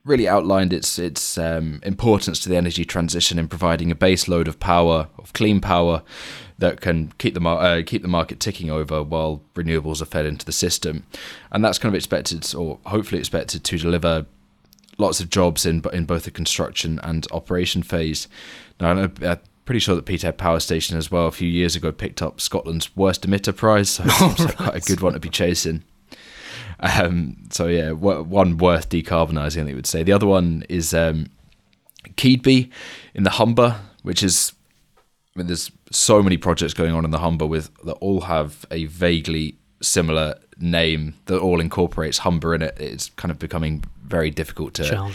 really 0.04 0.28
outlined 0.28 0.74
its 0.74 0.98
its 0.98 1.38
um, 1.38 1.80
importance 1.84 2.40
to 2.40 2.50
the 2.50 2.58
energy 2.58 2.86
transition 2.86 3.38
in 3.38 3.48
providing 3.48 3.92
a 3.92 3.96
base 3.96 4.28
load 4.28 4.48
of 4.48 4.60
power, 4.60 5.08
of 5.18 5.34
clean 5.34 5.62
power, 5.62 6.02
that 6.58 6.82
can 6.82 7.12
keep 7.18 7.34
the 7.34 7.42
uh, 7.42 7.82
keep 7.86 8.02
the 8.02 8.08
market 8.08 8.40
ticking 8.40 8.70
over 8.70 9.04
while 9.04 9.42
renewables 9.56 10.02
are 10.02 10.06
fed 10.06 10.26
into 10.26 10.46
the 10.46 10.52
system, 10.52 11.06
and 11.52 11.64
that's 11.64 11.78
kind 11.78 11.94
of 11.94 11.98
expected 11.98 12.54
or 12.56 12.80
hopefully 12.86 13.20
expected 13.20 13.64
to 13.64 13.78
deliver 13.78 14.26
lots 14.98 15.20
of 15.20 15.30
jobs 15.30 15.66
in 15.66 15.84
in 15.94 16.06
both 16.06 16.24
the 16.24 16.32
construction 16.32 17.00
and 17.04 17.28
operation 17.32 17.84
phase. 17.84 18.28
Now, 18.80 18.92
I'm 18.92 19.40
pretty 19.66 19.80
sure 19.80 19.96
that 19.96 20.06
Peterhead 20.06 20.38
Power 20.38 20.60
Station 20.60 20.98
as 20.98 21.12
well 21.12 21.28
a 21.28 21.32
few 21.32 21.48
years 21.48 21.76
ago 21.76 21.92
picked 21.92 22.22
up 22.22 22.42
Scotland's 22.42 22.96
worst 22.96 23.28
emitter 23.28 23.56
prize, 23.56 23.90
so 23.90 24.04
it 24.06 24.12
seems 24.12 24.40
like 24.40 24.58
quite 24.58 24.76
a 24.76 24.80
good 24.80 25.02
one 25.02 25.14
to 25.14 25.20
be 25.20 25.30
chasing. 25.30 25.84
Um, 26.82 27.38
so 27.52 27.68
yeah, 27.68 27.92
one 27.92 28.58
worth 28.58 28.90
decarbonising, 28.90 29.62
I 29.62 29.66
think 29.66 29.76
would 29.76 29.88
say. 29.88 30.04
The 30.04 30.14
other 30.14 30.26
one 30.26 30.64
is 30.68 30.94
um, 30.94 31.28
Keadby 32.16 32.70
in 33.14 33.24
the 33.24 33.30
Humber, 33.32 33.80
which 34.02 34.24
is 34.24 34.54
I 35.36 35.40
mean, 35.40 35.48
there's 35.48 35.72
so 35.92 36.22
many 36.22 36.38
projects 36.38 36.74
going 36.74 36.94
on 36.94 37.06
in 37.06 37.12
the 37.12 37.20
Humber 37.20 37.46
with 37.46 37.72
that 37.84 37.94
all 37.94 38.22
have 38.22 38.66
a 38.70 38.86
vaguely 38.86 39.56
similar 39.82 40.36
name 40.60 41.16
that 41.26 41.40
all 41.40 41.62
incorporates 41.62 42.20
Humber 42.20 42.54
in 42.54 42.62
it. 42.62 42.78
It's 42.80 43.10
kind 43.12 43.32
of 43.32 43.40
becoming 43.40 43.84
very 44.04 44.30
difficult 44.30 44.74
to 44.76 44.84
yeah. 44.84 45.10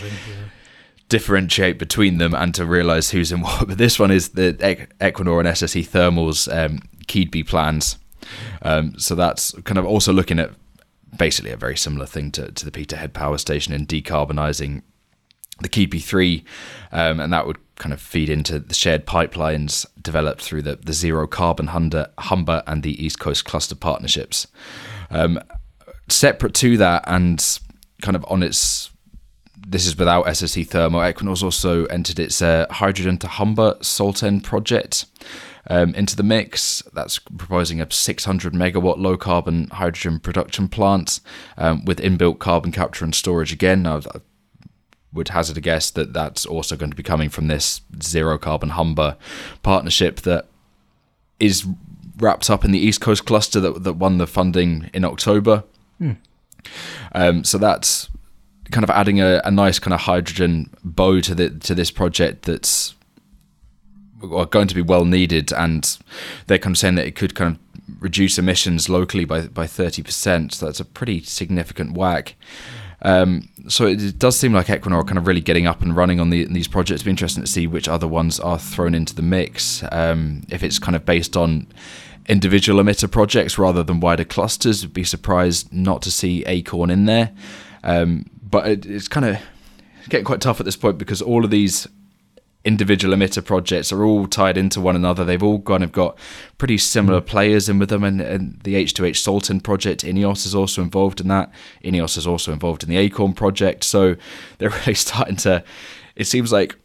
differentiate 1.09 1.79
between 1.79 2.17
them 2.19 2.35
and 2.35 2.55
to 2.55 2.65
realize 2.65 3.11
who's 3.11 3.31
in 3.31 3.41
what. 3.43 3.69
But 3.69 3.79
this 3.79 3.99
one 3.99 4.11
is 4.11 4.31
the 4.31 4.55
Equinor 5.01 5.41
and 5.41 5.49
SSE 5.49 5.87
Thermal's 5.87 6.49
um, 6.49 6.81
Keadby 7.07 7.47
plans. 7.47 7.99
Um, 8.63 8.99
so 8.99 9.15
that's 9.15 9.53
kind 9.65 9.79
of 9.79 9.85
also 9.85 10.13
looking 10.13 10.39
at 10.39 10.51
basically 11.17 11.51
a 11.51 11.57
very 11.57 11.77
similar 11.77 12.07
thing 12.07 12.31
to, 12.33 12.53
to 12.53 12.65
the 12.65 12.71
Peterhead 12.71 13.15
power 13.15 13.39
station 13.39 13.73
in 13.73 13.87
decarbonising 13.87 14.83
the 15.61 15.69
Keadby 15.69 16.03
3, 16.03 16.45
um, 16.93 17.21
and 17.21 17.33
that 17.33 17.47
would 17.47 17.57
kind 17.77 17.93
of 17.93 18.01
feed 18.01 18.29
into 18.29 18.59
the 18.59 18.75
shared 18.75 19.07
pipelines 19.07 19.87
developed 20.01 20.43
through 20.43 20.63
the, 20.63 20.77
the 20.77 20.93
Zero 20.93 21.27
Carbon 21.27 21.69
Humber, 21.69 22.11
Humber 22.19 22.63
and 22.67 22.83
the 22.83 23.03
East 23.03 23.19
Coast 23.19 23.45
Cluster 23.45 23.75
partnerships. 23.75 24.47
Um, 25.11 25.41
separate 26.09 26.55
to 26.55 26.77
that, 26.79 27.05
and 27.07 27.43
kind 28.03 28.17
of 28.17 28.25
on 28.29 28.43
its 28.43 28.91
this 29.69 29.87
is 29.87 29.99
without 29.99 30.27
SSE 30.27 30.67
Thermal. 30.69 31.01
Equinor's 31.01 31.43
also 31.43 31.87
entered 31.87 32.21
its 32.21 32.41
uh, 32.41 32.67
hydrogen 32.71 33.19
to 33.19 33.27
Humber 33.27 33.75
Saltend 33.81 34.45
project 34.45 35.07
um, 35.69 35.95
into 35.95 36.17
the 36.17 36.23
mix. 36.23 36.83
That's 36.93 37.19
proposing 37.19 37.81
a 37.81 37.91
600 37.91 38.53
megawatt 38.53 38.99
low 38.99 39.17
carbon 39.17 39.69
hydrogen 39.69 40.21
production 40.21 40.69
plant 40.69 41.21
um, 41.57 41.85
with 41.85 41.99
inbuilt 41.99 42.39
carbon 42.39 42.73
capture 42.73 43.05
and 43.05 43.15
storage. 43.15 43.53
Again, 43.53 43.87
I 43.87 44.01
would 45.13 45.29
hazard 45.29 45.57
a 45.57 45.61
guess 45.61 45.91
that 45.91 46.13
that's 46.13 46.47
also 46.47 46.77
going 46.77 46.91
to 46.91 46.97
be 46.97 47.03
coming 47.03 47.29
from 47.29 47.49
this 47.49 47.81
zero 48.03 48.39
carbon 48.39 48.71
Humber 48.71 49.17
partnership 49.63 50.21
that 50.23 50.47
is 51.41 51.67
wrapped 52.19 52.49
up 52.51 52.65
in 52.65 52.71
the 52.71 52.79
East 52.79 53.01
Coast 53.01 53.27
cluster 53.27 53.61
that 53.61 53.85
that 53.85 53.95
won 53.95 54.19
the 54.19 54.27
funding 54.27 54.91
in 54.93 55.05
October. 55.05 55.65
Hmm. 55.99 56.13
Um, 57.13 57.45
so 57.45 57.59
that's 57.59 58.09
kind 58.71 58.83
of 58.85 58.91
adding 58.91 59.21
a, 59.21 59.41
a, 59.45 59.51
nice 59.51 59.79
kind 59.79 59.95
of 59.95 60.01
hydrogen 60.01 60.71
bow 60.83 61.21
to 61.21 61.35
the 61.35 61.51
to 61.51 61.75
this 61.75 61.91
project 61.91 62.43
that's 62.43 62.96
going 64.27 64.69
to 64.69 64.75
be 64.75 64.83
well 64.83 65.05
needed, 65.05 65.53
and 65.53 65.99
they're 66.47 66.59
kind 66.59 66.75
of 66.75 66.79
saying 66.79 66.97
that 66.97 67.07
it 67.07 67.17
could 67.17 67.35
kind 67.35 67.57
of 67.57 68.03
reduce 68.03 68.39
emissions 68.39 68.89
locally 68.89 69.25
by 69.25 69.47
by 69.49 69.67
thirty 69.67 70.03
percent. 70.03 70.55
So 70.55 70.67
that's 70.67 70.81
a 70.81 70.85
pretty 70.85 71.23
significant 71.23 71.97
whack. 71.97 72.35
Um, 73.03 73.49
so 73.69 73.87
it 73.87 74.19
does 74.19 74.39
seem 74.39 74.53
like 74.53 74.67
Equinor 74.67 74.93
are 74.97 75.05
kind 75.05 75.19
of 75.19 75.27
really 75.27 75.43
getting 75.43 75.67
up 75.67 75.83
and 75.83 75.95
running 75.95 76.19
on 76.19 76.31
the, 76.31 76.47
these 76.47 76.67
projects. 76.67 76.99
It'd 76.99 77.05
be 77.05 77.11
interesting 77.11 77.45
to 77.45 77.51
see 77.51 77.67
which 77.67 77.89
other 77.89 78.09
ones 78.09 78.41
are 78.41 78.59
thrown 78.59 78.95
into 78.95 79.15
the 79.15 79.23
mix. 79.23 79.85
Um, 79.93 80.43
if 80.49 80.63
it's 80.63 80.79
kind 80.79 80.97
of 80.97 81.05
based 81.05 81.37
on 81.37 81.67
individual 82.27 82.83
emitter 82.83 83.09
projects 83.09 83.59
rather 83.59 83.83
than 83.83 84.01
wider 84.01 84.25
clusters, 84.25 84.83
would 84.83 84.95
be 84.95 85.05
surprised 85.05 85.73
not 85.73 86.03
to 86.03 86.11
see 86.11 86.43
Acorn 86.47 86.91
in 86.91 87.05
there. 87.05 87.33
Um, 87.85 88.27
but 88.43 88.67
it, 88.67 88.87
it's 88.87 89.09
kind 89.09 89.27
of 89.27 89.39
getting 90.09 90.25
quite 90.25 90.41
tough 90.41 90.59
at 90.59 90.67
this 90.67 90.77
point 90.77 90.99
because 90.99 91.21
all 91.21 91.45
of 91.45 91.51
these 91.51 91.87
individual 92.67 93.17
emitter 93.17 93.43
projects 93.43 93.93
are 93.93 94.05
all 94.05 94.27
tied 94.27 94.59
into 94.59 94.81
one 94.81 94.97
another. 94.97 95.25
They've 95.25 95.43
all 95.43 95.61
kind 95.63 95.85
of 95.85 95.93
got 95.93 96.19
pretty 96.59 96.77
similar 96.79 97.21
mm. 97.21 97.27
players 97.27 97.69
in 97.69 97.79
with 97.79 97.89
them, 97.89 98.03
and, 98.03 98.21
and 98.21 98.61
the 98.65 98.75
H2H 98.75 99.23
Saltend 99.23 99.63
project, 99.63 100.05
Ineos 100.05 100.45
is 100.45 100.55
also 100.55 100.83
involved 100.83 101.21
in 101.21 101.29
that. 101.29 101.51
Ineos 101.85 102.19
is 102.19 102.27
also 102.27 102.53
involved 102.53 102.83
in 102.83 102.91
the 102.91 102.97
Acorn 102.97 103.33
project. 103.33 103.85
So 103.85 104.17
they're 104.59 104.71
really 104.71 104.95
starting 104.95 105.37
to. 105.37 105.65
It 106.17 106.27
seems 106.27 106.53
like 106.53 106.77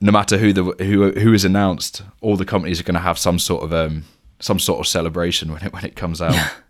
no 0.00 0.10
matter 0.10 0.38
who 0.38 0.52
the 0.52 0.64
who 0.84 1.12
who 1.12 1.32
is 1.34 1.44
announced, 1.44 2.02
all 2.20 2.36
the 2.36 2.44
companies 2.46 2.80
are 2.80 2.84
going 2.84 2.94
to 2.94 3.00
have 3.00 3.18
some 3.18 3.38
sort 3.38 3.62
of 3.62 3.72
um 3.72 4.04
some 4.40 4.58
sort 4.58 4.80
of 4.80 4.86
celebration 4.86 5.52
when 5.52 5.62
it 5.62 5.72
when 5.72 5.84
it 5.84 5.94
comes 5.94 6.22
out. 6.22 6.34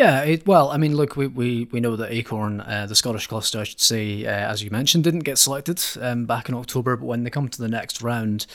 Yeah, 0.00 0.22
it, 0.22 0.46
well, 0.46 0.70
I 0.70 0.78
mean, 0.78 0.96
look, 0.96 1.16
we, 1.16 1.26
we, 1.26 1.64
we 1.72 1.78
know 1.78 1.94
that 1.94 2.10
Acorn, 2.10 2.62
uh, 2.62 2.86
the 2.88 2.94
Scottish 2.94 3.26
cluster, 3.26 3.60
I 3.60 3.64
should 3.64 3.82
say, 3.82 4.24
uh, 4.24 4.30
as 4.30 4.62
you 4.64 4.70
mentioned, 4.70 5.04
didn't 5.04 5.24
get 5.24 5.36
selected 5.36 5.78
um, 6.00 6.24
back 6.24 6.48
in 6.48 6.54
October, 6.54 6.96
but 6.96 7.04
when 7.04 7.22
they 7.22 7.28
come 7.28 7.50
to 7.50 7.60
the 7.60 7.68
next 7.68 8.00
round, 8.00 8.46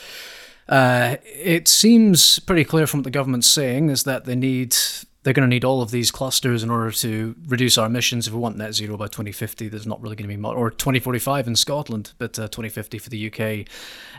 uh, 0.67 1.17
it 1.23 1.67
seems 1.67 2.39
pretty 2.39 2.63
clear 2.63 2.87
from 2.87 3.01
what 3.01 3.03
the 3.03 3.11
government's 3.11 3.47
saying 3.47 3.91
is 3.91 4.05
that 4.05 4.25
they 4.25 4.33
need 4.33 4.75
they're 5.21 5.33
going 5.33 5.47
to 5.47 5.53
need 5.53 5.65
all 5.65 5.83
of 5.83 5.91
these 5.91 6.09
clusters 6.09 6.63
in 6.63 6.71
order 6.71 6.91
to 6.91 7.35
reduce 7.47 7.77
our 7.77 7.85
emissions. 7.85 8.27
If 8.27 8.33
we 8.33 8.39
want 8.39 8.57
net 8.57 8.73
zero 8.73 8.97
by 8.97 9.05
2050, 9.05 9.67
there's 9.69 9.87
not 9.87 10.01
really 10.01 10.15
going 10.15 10.27
to 10.27 10.35
be 10.35 10.39
much, 10.39 10.55
or 10.55 10.71
2045 10.71 11.47
in 11.47 11.55
Scotland, 11.55 12.13
but 12.17 12.39
uh, 12.39 12.47
2050 12.47 12.97
for 12.99 13.09
the 13.09 13.27
UK, 13.27 13.67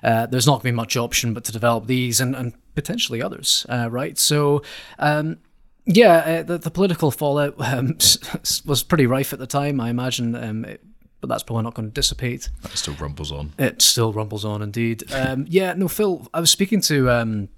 uh, 0.02 0.26
there's 0.26 0.46
not 0.46 0.54
going 0.54 0.60
to 0.60 0.72
be 0.72 0.72
much 0.72 0.96
option 0.96 1.32
but 1.32 1.44
to 1.44 1.52
develop 1.52 1.86
these 1.86 2.20
and, 2.20 2.36
and 2.36 2.54
potentially 2.74 3.22
others, 3.22 3.66
uh, 3.68 3.88
right? 3.90 4.18
So, 4.18 4.62
um, 4.98 5.38
yeah, 5.86 6.16
uh, 6.16 6.42
the, 6.42 6.58
the, 6.58 6.70
political 6.70 7.10
fallout 7.10 7.54
um, 7.58 7.96
was 8.66 8.82
pretty 8.82 9.06
rife 9.06 9.32
at 9.32 9.38
the 9.38 9.46
time. 9.46 9.80
I 9.80 9.88
imagine, 9.88 10.34
um, 10.34 10.64
it, 10.64 10.84
but 11.20 11.28
that's 11.28 11.44
probably 11.44 11.62
not 11.62 11.74
going 11.74 11.88
to 11.88 11.94
dissipate. 11.94 12.50
It 12.64 12.76
still 12.76 12.94
rumbles 12.94 13.30
on. 13.30 13.52
It 13.58 13.80
still 13.80 14.12
rumbles 14.12 14.44
on, 14.44 14.62
indeed. 14.62 15.04
Um, 15.12 15.46
yeah, 15.48 15.74
no, 15.74 15.88
Phil. 15.88 16.28
I 16.34 16.40
was 16.40 16.50
speaking 16.50 16.80
to 16.82 17.10
um, 17.10 17.48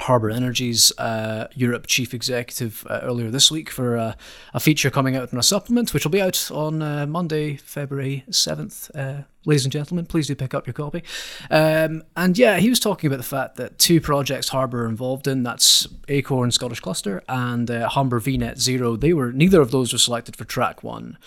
Harbour 0.00 0.30
Energy's 0.30 0.92
uh, 0.98 1.46
Europe 1.54 1.86
chief 1.86 2.14
executive 2.14 2.86
uh, 2.88 3.00
earlier 3.02 3.30
this 3.30 3.50
week 3.50 3.70
for 3.70 3.96
uh, 3.96 4.14
a 4.54 4.60
feature 4.60 4.90
coming 4.90 5.16
out 5.16 5.32
in 5.32 5.38
a 5.38 5.42
supplement, 5.42 5.92
which 5.92 6.04
will 6.04 6.10
be 6.10 6.22
out 6.22 6.50
on 6.50 6.82
uh, 6.82 7.06
Monday, 7.06 7.56
February 7.56 8.24
7th. 8.30 8.90
Uh, 8.94 9.24
ladies 9.44 9.64
and 9.64 9.72
gentlemen, 9.72 10.06
please 10.06 10.26
do 10.26 10.34
pick 10.34 10.54
up 10.54 10.66
your 10.66 10.74
copy. 10.74 11.02
Um, 11.50 12.02
and 12.16 12.36
yeah, 12.38 12.58
he 12.58 12.68
was 12.68 12.80
talking 12.80 13.08
about 13.08 13.18
the 13.18 13.22
fact 13.22 13.56
that 13.56 13.78
two 13.78 14.00
projects 14.00 14.48
Harbour 14.48 14.84
are 14.84 14.88
involved 14.88 15.26
in 15.26 15.42
that's 15.42 15.86
Acorn 16.08 16.50
Scottish 16.50 16.80
Cluster 16.80 17.22
and 17.28 17.70
uh, 17.70 17.88
Humber 17.88 18.20
VNet 18.20 18.58
Zero. 18.58 18.96
They 18.96 19.12
were 19.12 19.32
neither 19.32 19.60
of 19.60 19.70
those 19.70 19.92
were 19.92 19.98
selected 19.98 20.36
for 20.36 20.44
track 20.44 20.82
one. 20.82 21.18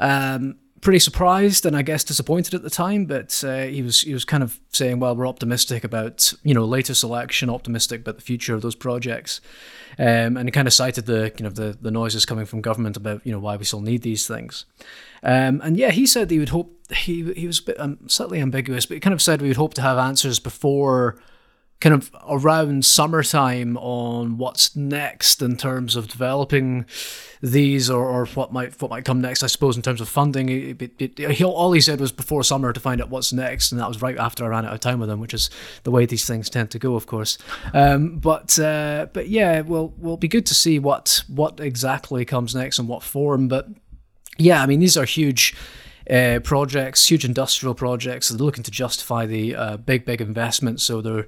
Um, 0.00 0.56
pretty 0.80 0.98
surprised 0.98 1.66
and 1.66 1.76
I 1.76 1.82
guess 1.82 2.04
disappointed 2.04 2.54
at 2.54 2.62
the 2.62 2.70
time, 2.70 3.04
but 3.06 3.42
uh, 3.44 3.62
he 3.62 3.82
was 3.82 4.02
he 4.02 4.12
was 4.12 4.24
kind 4.24 4.42
of 4.42 4.60
saying, 4.72 5.00
"Well, 5.00 5.16
we're 5.16 5.26
optimistic 5.26 5.84
about 5.84 6.32
you 6.42 6.54
know 6.54 6.64
later 6.64 6.94
selection, 6.94 7.50
optimistic 7.50 8.02
about 8.02 8.16
the 8.16 8.22
future 8.22 8.54
of 8.54 8.62
those 8.62 8.74
projects," 8.74 9.40
um, 9.98 10.36
and 10.36 10.44
he 10.46 10.50
kind 10.50 10.68
of 10.68 10.74
cited 10.74 11.06
the 11.06 11.32
you 11.38 11.44
know 11.44 11.50
the 11.50 11.76
the 11.80 11.90
noises 11.90 12.24
coming 12.24 12.46
from 12.46 12.60
government 12.60 12.96
about 12.96 13.24
you 13.24 13.32
know 13.32 13.40
why 13.40 13.56
we 13.56 13.64
still 13.64 13.80
need 13.80 14.02
these 14.02 14.26
things, 14.26 14.64
um, 15.22 15.60
and 15.62 15.76
yeah, 15.76 15.90
he 15.90 16.06
said 16.06 16.30
he 16.30 16.38
would 16.38 16.50
hope 16.50 16.74
he 16.90 17.32
he 17.34 17.46
was 17.46 17.58
a 17.60 17.64
bit 17.64 17.80
um, 17.80 17.98
slightly 18.06 18.40
ambiguous, 18.40 18.86
but 18.86 18.94
he 18.94 19.00
kind 19.00 19.14
of 19.14 19.22
said 19.22 19.42
we 19.42 19.48
would 19.48 19.56
hope 19.56 19.74
to 19.74 19.82
have 19.82 19.98
answers 19.98 20.38
before 20.38 21.18
kind 21.80 21.94
of 21.94 22.10
around 22.28 22.84
summertime 22.84 23.76
on 23.76 24.36
what's 24.36 24.74
next 24.74 25.40
in 25.40 25.56
terms 25.56 25.94
of 25.94 26.08
developing 26.08 26.84
these 27.40 27.88
or, 27.88 28.04
or 28.04 28.26
what 28.26 28.52
might 28.52 28.80
what 28.82 28.90
might 28.90 29.04
come 29.04 29.20
next. 29.20 29.44
I 29.44 29.46
suppose 29.46 29.76
in 29.76 29.82
terms 29.82 30.00
of 30.00 30.08
funding, 30.08 30.48
it, 30.48 30.82
it, 30.82 31.20
it, 31.20 31.30
he, 31.30 31.44
all 31.44 31.70
he 31.70 31.80
said 31.80 32.00
was 32.00 32.10
before 32.10 32.42
summer 32.42 32.72
to 32.72 32.80
find 32.80 33.00
out 33.00 33.10
what's 33.10 33.32
next, 33.32 33.70
and 33.70 33.80
that 33.80 33.86
was 33.86 34.02
right 34.02 34.18
after 34.18 34.44
I 34.44 34.48
ran 34.48 34.66
out 34.66 34.72
of 34.72 34.80
time 34.80 34.98
with 34.98 35.08
him, 35.08 35.20
which 35.20 35.34
is 35.34 35.50
the 35.84 35.92
way 35.92 36.04
these 36.04 36.26
things 36.26 36.50
tend 36.50 36.72
to 36.72 36.80
go, 36.80 36.96
of 36.96 37.06
course. 37.06 37.38
Um, 37.72 38.18
but 38.18 38.58
uh, 38.58 39.06
but 39.12 39.28
yeah, 39.28 39.60
well, 39.60 39.94
will 39.98 40.16
be 40.16 40.28
good 40.28 40.46
to 40.46 40.54
see 40.54 40.80
what 40.80 41.22
what 41.28 41.60
exactly 41.60 42.24
comes 42.24 42.56
next 42.56 42.80
and 42.80 42.88
what 42.88 43.04
form. 43.04 43.46
But 43.46 43.68
yeah, 44.36 44.62
I 44.62 44.66
mean 44.66 44.80
these 44.80 44.96
are 44.96 45.04
huge. 45.04 45.54
Uh, 46.10 46.40
projects, 46.42 47.10
huge 47.10 47.22
industrial 47.22 47.74
projects. 47.74 48.30
They're 48.30 48.38
looking 48.38 48.64
to 48.64 48.70
justify 48.70 49.26
the 49.26 49.54
uh, 49.54 49.76
big, 49.76 50.06
big 50.06 50.22
investment. 50.22 50.80
So 50.80 51.02
they're 51.02 51.26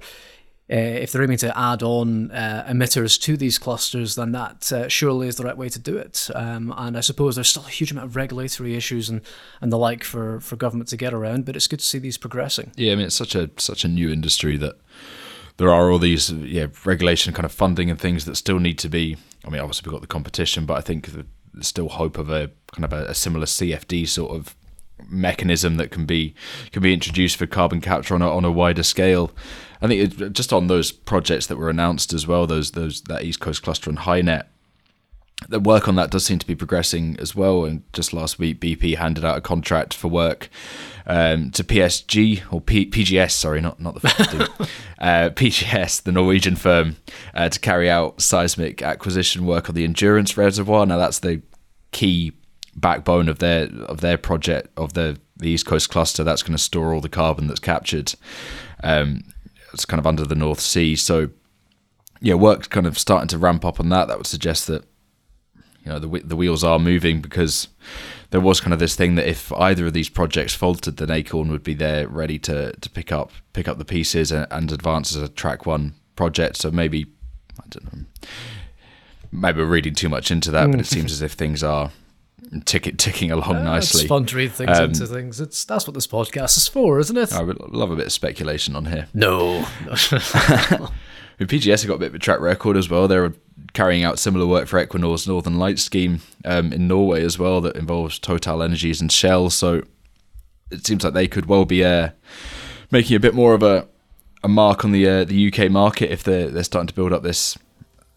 uh, 0.71 0.75
if 0.75 1.11
they're 1.11 1.23
aiming 1.23 1.37
to 1.37 1.57
add 1.57 1.83
on 1.83 2.31
uh, 2.31 2.65
emitters 2.69 3.19
to 3.21 3.35
these 3.35 3.57
clusters, 3.57 4.15
then 4.15 4.31
that 4.31 4.71
uh, 4.71 4.87
surely 4.87 5.27
is 5.27 5.35
the 5.35 5.43
right 5.43 5.57
way 5.57 5.67
to 5.67 5.79
do 5.79 5.97
it. 5.97 6.29
Um, 6.33 6.73
and 6.77 6.97
I 6.97 7.01
suppose 7.01 7.35
there's 7.35 7.49
still 7.49 7.65
a 7.65 7.69
huge 7.69 7.91
amount 7.91 8.05
of 8.05 8.15
regulatory 8.15 8.75
issues 8.75 9.09
and, 9.09 9.21
and 9.59 9.71
the 9.71 9.77
like 9.77 10.03
for, 10.05 10.39
for 10.39 10.55
government 10.55 10.89
to 10.89 10.97
get 10.97 11.13
around, 11.13 11.45
but 11.45 11.57
it's 11.57 11.67
good 11.67 11.79
to 11.79 11.85
see 11.85 11.99
these 11.99 12.17
progressing. 12.17 12.71
Yeah, 12.77 12.93
I 12.93 12.95
mean, 12.95 13.07
it's 13.07 13.15
such 13.15 13.35
a 13.35 13.49
such 13.57 13.83
a 13.83 13.89
new 13.89 14.09
industry 14.09 14.55
that 14.57 14.79
there 15.57 15.73
are 15.73 15.91
all 15.91 15.99
these 15.99 16.31
yeah 16.31 16.67
regulation 16.85 17.33
kind 17.33 17.45
of 17.45 17.51
funding 17.51 17.89
and 17.89 17.99
things 17.99 18.23
that 18.25 18.35
still 18.35 18.59
need 18.59 18.79
to 18.79 18.89
be. 18.89 19.17
I 19.45 19.49
mean, 19.49 19.59
obviously 19.59 19.89
we've 19.89 19.93
got 19.93 20.01
the 20.01 20.07
competition, 20.07 20.65
but 20.65 20.77
I 20.77 20.81
think 20.81 21.09
there's 21.53 21.67
still 21.67 21.89
hope 21.89 22.17
of 22.17 22.29
a 22.29 22.49
kind 22.71 22.85
of 22.85 22.93
a, 22.93 23.07
a 23.07 23.13
similar 23.13 23.45
CFD 23.45 24.07
sort 24.07 24.31
of 24.31 24.55
mechanism 25.09 25.77
that 25.77 25.91
can 25.91 26.05
be 26.05 26.33
can 26.71 26.81
be 26.81 26.93
introduced 26.93 27.37
for 27.37 27.45
carbon 27.45 27.81
capture 27.81 28.15
on 28.15 28.21
a, 28.21 28.31
on 28.31 28.45
a 28.45 28.51
wider 28.51 28.83
scale. 28.83 29.31
I 29.81 29.87
think 29.87 30.21
it, 30.21 30.33
just 30.33 30.53
on 30.53 30.67
those 30.67 30.91
projects 30.91 31.47
that 31.47 31.57
were 31.57 31.69
announced 31.69 32.13
as 32.13 32.27
well, 32.27 32.45
those 32.45 32.71
those 32.71 33.01
that 33.03 33.23
East 33.23 33.39
Coast 33.39 33.63
cluster 33.63 33.89
and 33.89 33.99
HyNet, 33.99 34.43
the 35.49 35.59
work 35.59 35.87
on 35.87 35.95
that 35.95 36.11
does 36.11 36.25
seem 36.25 36.39
to 36.39 36.47
be 36.47 36.55
progressing 36.55 37.17
as 37.19 37.35
well. 37.35 37.65
And 37.65 37.83
just 37.93 38.13
last 38.13 38.37
week, 38.37 38.59
BP 38.59 38.97
handed 38.97 39.25
out 39.25 39.37
a 39.37 39.41
contract 39.41 39.93
for 39.93 40.07
work 40.07 40.49
um, 41.07 41.49
to 41.51 41.63
PSG 41.63 42.43
or 42.51 42.61
P- 42.61 42.89
PGS, 42.89 43.31
sorry, 43.31 43.61
not 43.61 43.79
not 43.79 43.95
the 43.95 44.49
uh, 44.99 45.29
PGS, 45.31 46.03
the 46.03 46.11
Norwegian 46.11 46.55
firm, 46.55 46.97
uh, 47.33 47.49
to 47.49 47.59
carry 47.59 47.89
out 47.89 48.21
seismic 48.21 48.81
acquisition 48.81 49.45
work 49.45 49.67
on 49.67 49.75
the 49.75 49.83
Endurance 49.83 50.37
Reservoir. 50.37 50.85
Now 50.85 50.97
that's 50.97 51.19
the 51.19 51.41
key 51.91 52.33
backbone 52.75 53.27
of 53.27 53.39
their 53.39 53.65
of 53.85 54.01
their 54.01 54.17
project 54.17 54.69
of 54.77 54.93
the 54.93 55.17
the 55.35 55.49
East 55.49 55.65
Coast 55.65 55.89
cluster. 55.89 56.23
That's 56.23 56.43
going 56.43 56.55
to 56.55 56.63
store 56.63 56.93
all 56.93 57.01
the 57.01 57.09
carbon 57.09 57.47
that's 57.47 57.59
captured. 57.59 58.13
Um, 58.83 59.23
it's 59.73 59.85
kind 59.85 59.99
of 59.99 60.07
under 60.07 60.25
the 60.25 60.35
North 60.35 60.59
Sea. 60.59 60.95
So 60.95 61.29
yeah, 62.21 62.35
work's 62.35 62.67
kind 62.67 62.85
of 62.85 62.97
starting 62.97 63.27
to 63.29 63.37
ramp 63.37 63.65
up 63.65 63.79
on 63.79 63.89
that. 63.89 64.07
That 64.07 64.17
would 64.17 64.27
suggest 64.27 64.67
that 64.67 64.85
you 65.83 65.91
know 65.91 65.99
the 65.99 66.19
the 66.19 66.35
wheels 66.35 66.63
are 66.63 66.79
moving 66.79 67.21
because 67.21 67.67
there 68.29 68.41
was 68.41 68.61
kind 68.61 68.73
of 68.73 68.79
this 68.79 68.95
thing 68.95 69.15
that 69.15 69.27
if 69.27 69.51
either 69.53 69.87
of 69.87 69.93
these 69.93 70.09
projects 70.09 70.53
faltered, 70.53 70.97
then 70.97 71.11
Acorn 71.11 71.49
would 71.51 71.63
be 71.63 71.73
there 71.73 72.07
ready 72.07 72.39
to 72.39 72.73
to 72.73 72.89
pick 72.89 73.11
up 73.11 73.31
pick 73.53 73.67
up 73.67 73.77
the 73.77 73.85
pieces 73.85 74.31
and, 74.31 74.47
and 74.51 74.71
advance 74.71 75.15
as 75.15 75.21
a 75.21 75.29
track 75.29 75.65
one 75.65 75.93
project. 76.15 76.57
So 76.57 76.71
maybe 76.71 77.07
I 77.59 77.63
don't 77.69 77.93
know. 77.93 78.05
Maybe 79.31 79.61
we're 79.61 79.67
reading 79.67 79.95
too 79.95 80.09
much 80.09 80.29
into 80.29 80.51
that, 80.51 80.69
but 80.69 80.79
it 80.79 80.83
mm. 80.83 80.93
seems 80.93 81.11
as 81.11 81.21
if 81.21 81.33
things 81.33 81.63
are 81.63 81.91
tick 82.65 82.97
ticking 82.97 83.31
along 83.31 83.55
uh, 83.57 83.63
nicely. 83.63 84.01
It's 84.01 84.09
fun 84.09 84.25
to 84.25 84.35
read 84.35 84.51
things 84.51 84.77
um, 84.77 84.85
into 84.85 85.07
things. 85.07 85.39
It's 85.39 85.63
that's 85.63 85.87
what 85.87 85.93
this 85.93 86.07
podcast 86.07 86.57
is 86.57 86.67
for, 86.67 86.99
isn't 86.99 87.17
it? 87.17 87.33
I 87.33 87.43
would 87.43 87.59
love 87.59 87.91
a 87.91 87.95
bit 87.95 88.07
of 88.07 88.11
speculation 88.11 88.75
on 88.75 88.85
here. 88.85 89.07
No. 89.13 89.61
PGS 91.39 91.81
have 91.81 91.87
got 91.87 91.95
a 91.95 91.99
bit 91.99 92.09
of 92.09 92.15
a 92.15 92.19
track 92.19 92.39
record 92.39 92.77
as 92.77 92.89
well. 92.89 93.07
They're 93.07 93.33
carrying 93.73 94.03
out 94.03 94.19
similar 94.19 94.45
work 94.45 94.67
for 94.67 94.85
Equinor's 94.85 95.27
Northern 95.27 95.57
Lights 95.57 95.81
scheme 95.81 96.21
um, 96.45 96.71
in 96.71 96.87
Norway 96.87 97.23
as 97.23 97.39
well 97.39 97.61
that 97.61 97.75
involves 97.75 98.19
Total 98.19 98.61
Energies 98.61 99.01
and 99.01 99.11
Shell. 99.11 99.49
So 99.49 99.83
it 100.69 100.85
seems 100.85 101.03
like 101.03 101.13
they 101.13 101.27
could 101.27 101.47
well 101.47 101.65
be 101.65 101.83
uh, 101.83 102.09
making 102.91 103.15
a 103.15 103.19
bit 103.19 103.33
more 103.33 103.53
of 103.53 103.63
a 103.63 103.87
a 104.43 104.47
mark 104.47 104.83
on 104.83 104.91
the 104.91 105.07
uh, 105.07 105.23
the 105.23 105.51
UK 105.51 105.71
market 105.71 106.11
if 106.11 106.23
they're 106.23 106.49
they're 106.49 106.63
starting 106.63 106.87
to 106.87 106.93
build 106.93 107.13
up 107.13 107.23
this 107.23 107.57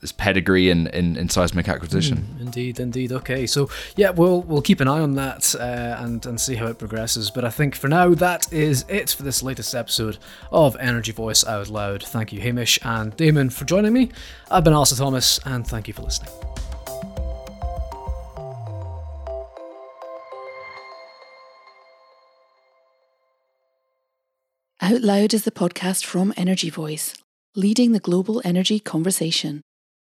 this 0.04 0.12
pedigree 0.12 0.68
in, 0.68 0.86
in, 0.88 1.16
in 1.16 1.30
seismic 1.30 1.66
acquisition. 1.66 2.18
Mm, 2.36 2.40
indeed, 2.42 2.78
indeed. 2.78 3.10
Okay, 3.10 3.46
so 3.46 3.70
yeah, 3.96 4.10
we'll 4.10 4.42
we'll 4.42 4.60
keep 4.60 4.80
an 4.80 4.86
eye 4.86 5.00
on 5.00 5.14
that 5.14 5.54
uh, 5.58 5.96
and 5.98 6.26
and 6.26 6.38
see 6.38 6.56
how 6.56 6.66
it 6.66 6.78
progresses. 6.78 7.30
But 7.30 7.46
I 7.46 7.48
think 7.48 7.74
for 7.74 7.88
now 7.88 8.12
that 8.12 8.52
is 8.52 8.84
it 8.86 9.08
for 9.08 9.22
this 9.22 9.42
latest 9.42 9.74
episode 9.74 10.18
of 10.52 10.76
Energy 10.78 11.10
Voice 11.12 11.42
Out 11.46 11.70
Loud. 11.70 12.02
Thank 12.02 12.34
you, 12.34 12.40
Hamish 12.42 12.78
and 12.82 13.16
Damon, 13.16 13.48
for 13.48 13.64
joining 13.64 13.94
me. 13.94 14.10
I've 14.50 14.62
been 14.62 14.74
Alistair 14.74 14.98
Thomas, 14.98 15.40
and 15.46 15.66
thank 15.66 15.88
you 15.88 15.94
for 15.94 16.02
listening. 16.02 16.30
Out 24.82 25.00
Loud 25.00 25.32
is 25.32 25.44
the 25.44 25.50
podcast 25.50 26.04
from 26.04 26.34
Energy 26.36 26.68
Voice, 26.68 27.14
leading 27.56 27.92
the 27.92 28.00
global 28.00 28.42
energy 28.44 28.78
conversation. 28.78 29.62